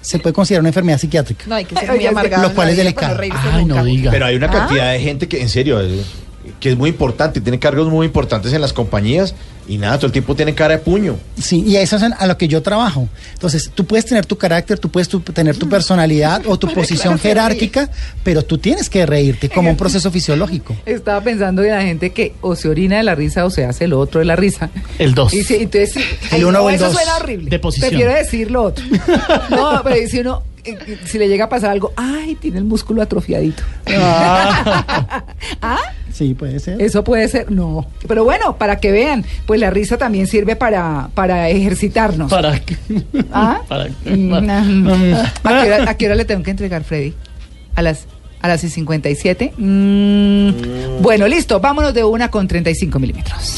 se 0.00 0.18
puede 0.18 0.32
considerar 0.32 0.62
una 0.62 0.70
enfermedad 0.70 0.98
psiquiátrica. 0.98 1.44
No, 1.46 1.54
hay 1.54 1.64
que 1.64 1.76
ser 1.76 1.90
muy 1.90 2.06
amargado. 2.06 2.48
lo 2.48 2.54
cual 2.54 2.70
es 2.70 2.76
delicado. 2.76 3.20
Ay, 3.20 3.64
nunca. 3.64 3.74
no 3.74 3.84
diga. 3.84 4.10
Pero 4.10 4.26
hay 4.26 4.36
una 4.36 4.50
cantidad 4.50 4.92
de 4.92 5.00
gente 5.00 5.28
que, 5.28 5.40
en 5.40 5.48
serio, 5.48 5.80
que 6.60 6.70
es 6.70 6.76
muy 6.76 6.90
importante, 6.90 7.40
tiene 7.40 7.58
cargos 7.58 7.88
muy 7.88 8.06
importantes 8.06 8.52
en 8.52 8.60
las 8.60 8.72
compañías 8.72 9.34
y 9.66 9.78
nada, 9.78 9.96
todo 9.98 10.06
el 10.06 10.12
tiempo 10.12 10.34
tiene 10.34 10.54
cara 10.54 10.74
de 10.76 10.80
puño. 10.82 11.16
Sí, 11.40 11.62
y 11.66 11.76
eso 11.76 11.96
es 11.96 12.02
a 12.02 12.26
lo 12.26 12.36
que 12.36 12.48
yo 12.48 12.60
trabajo. 12.60 13.08
Entonces, 13.32 13.70
tú 13.74 13.84
puedes 13.86 14.04
tener 14.04 14.26
tu 14.26 14.36
carácter, 14.36 14.78
tú 14.78 14.90
puedes 14.90 15.08
tu- 15.08 15.20
tener 15.20 15.56
tu 15.56 15.68
personalidad 15.68 16.42
o 16.46 16.58
tu 16.58 16.66
posición 16.74 17.18
jerárquica, 17.18 17.88
pero 18.24 18.42
tú 18.42 18.58
tienes 18.58 18.90
que 18.90 19.06
reírte 19.06 19.48
como 19.48 19.70
un 19.70 19.76
proceso 19.76 20.10
fisiológico. 20.10 20.76
Estaba 20.86 21.20
pensando 21.22 21.62
en 21.62 21.70
la 21.70 21.82
gente 21.82 22.10
que 22.10 22.34
o 22.40 22.56
se 22.56 22.68
orina 22.68 22.96
de 22.98 23.04
la 23.04 23.14
risa 23.14 23.44
o 23.44 23.50
se 23.50 23.64
hace 23.64 23.86
lo 23.86 23.98
otro 24.00 24.18
de 24.18 24.26
la 24.26 24.36
risa. 24.36 24.70
El 24.98 25.14
dos. 25.14 25.32
Y 25.32 25.44
si- 25.44 25.54
entonces, 25.56 25.92
sí, 25.94 26.00
El 26.32 26.44
uno 26.44 26.58
no, 26.58 26.64
o 26.64 26.68
el 26.68 26.74
eso 26.76 26.86
dos. 26.86 26.94
suena 26.94 27.16
horrible. 27.16 27.48
De 27.48 27.58
posición. 27.58 27.90
Prefiero 27.90 28.12
decir 28.14 28.50
lo 28.50 28.62
otro. 28.64 28.84
No, 29.50 29.80
pero 29.84 30.08
si 30.08 30.18
uno, 30.18 30.42
eh, 30.64 30.76
eh, 30.86 30.98
si 31.06 31.16
le 31.18 31.28
llega 31.28 31.44
a 31.44 31.48
pasar 31.48 31.70
algo, 31.70 31.92
ay, 31.96 32.34
tiene 32.40 32.58
el 32.58 32.64
músculo 32.64 33.02
atrofiadito. 33.02 33.62
¿Ah? 35.62 35.78
Sí, 36.20 36.34
puede 36.34 36.60
ser. 36.60 36.82
Eso 36.82 37.02
puede 37.02 37.26
ser, 37.28 37.50
no. 37.50 37.86
Pero 38.06 38.24
bueno, 38.24 38.58
para 38.58 38.76
que 38.76 38.92
vean, 38.92 39.24
pues 39.46 39.58
la 39.58 39.70
risa 39.70 39.96
también 39.96 40.26
sirve 40.26 40.54
para, 40.54 41.08
para 41.14 41.48
ejercitarnos. 41.48 42.30
Para. 42.30 42.60
¿Ah? 43.32 43.62
Para. 43.68 43.84
¿A 43.84 45.62
qué, 45.62 45.72
hora, 45.72 45.90
a 45.90 45.94
qué 45.96 46.04
hora 46.04 46.14
le 46.16 46.26
tengo 46.26 46.42
que 46.42 46.50
entregar, 46.50 46.84
Freddy? 46.84 47.14
A 47.74 47.80
las, 47.80 48.04
a 48.42 48.48
las 48.48 48.60
57. 48.60 49.54
Mm, 49.56 51.00
Bueno, 51.00 51.26
listo, 51.26 51.58
vámonos 51.58 51.94
de 51.94 52.04
una 52.04 52.30
con 52.30 52.46
35 52.46 52.98
milímetros. 52.98 53.56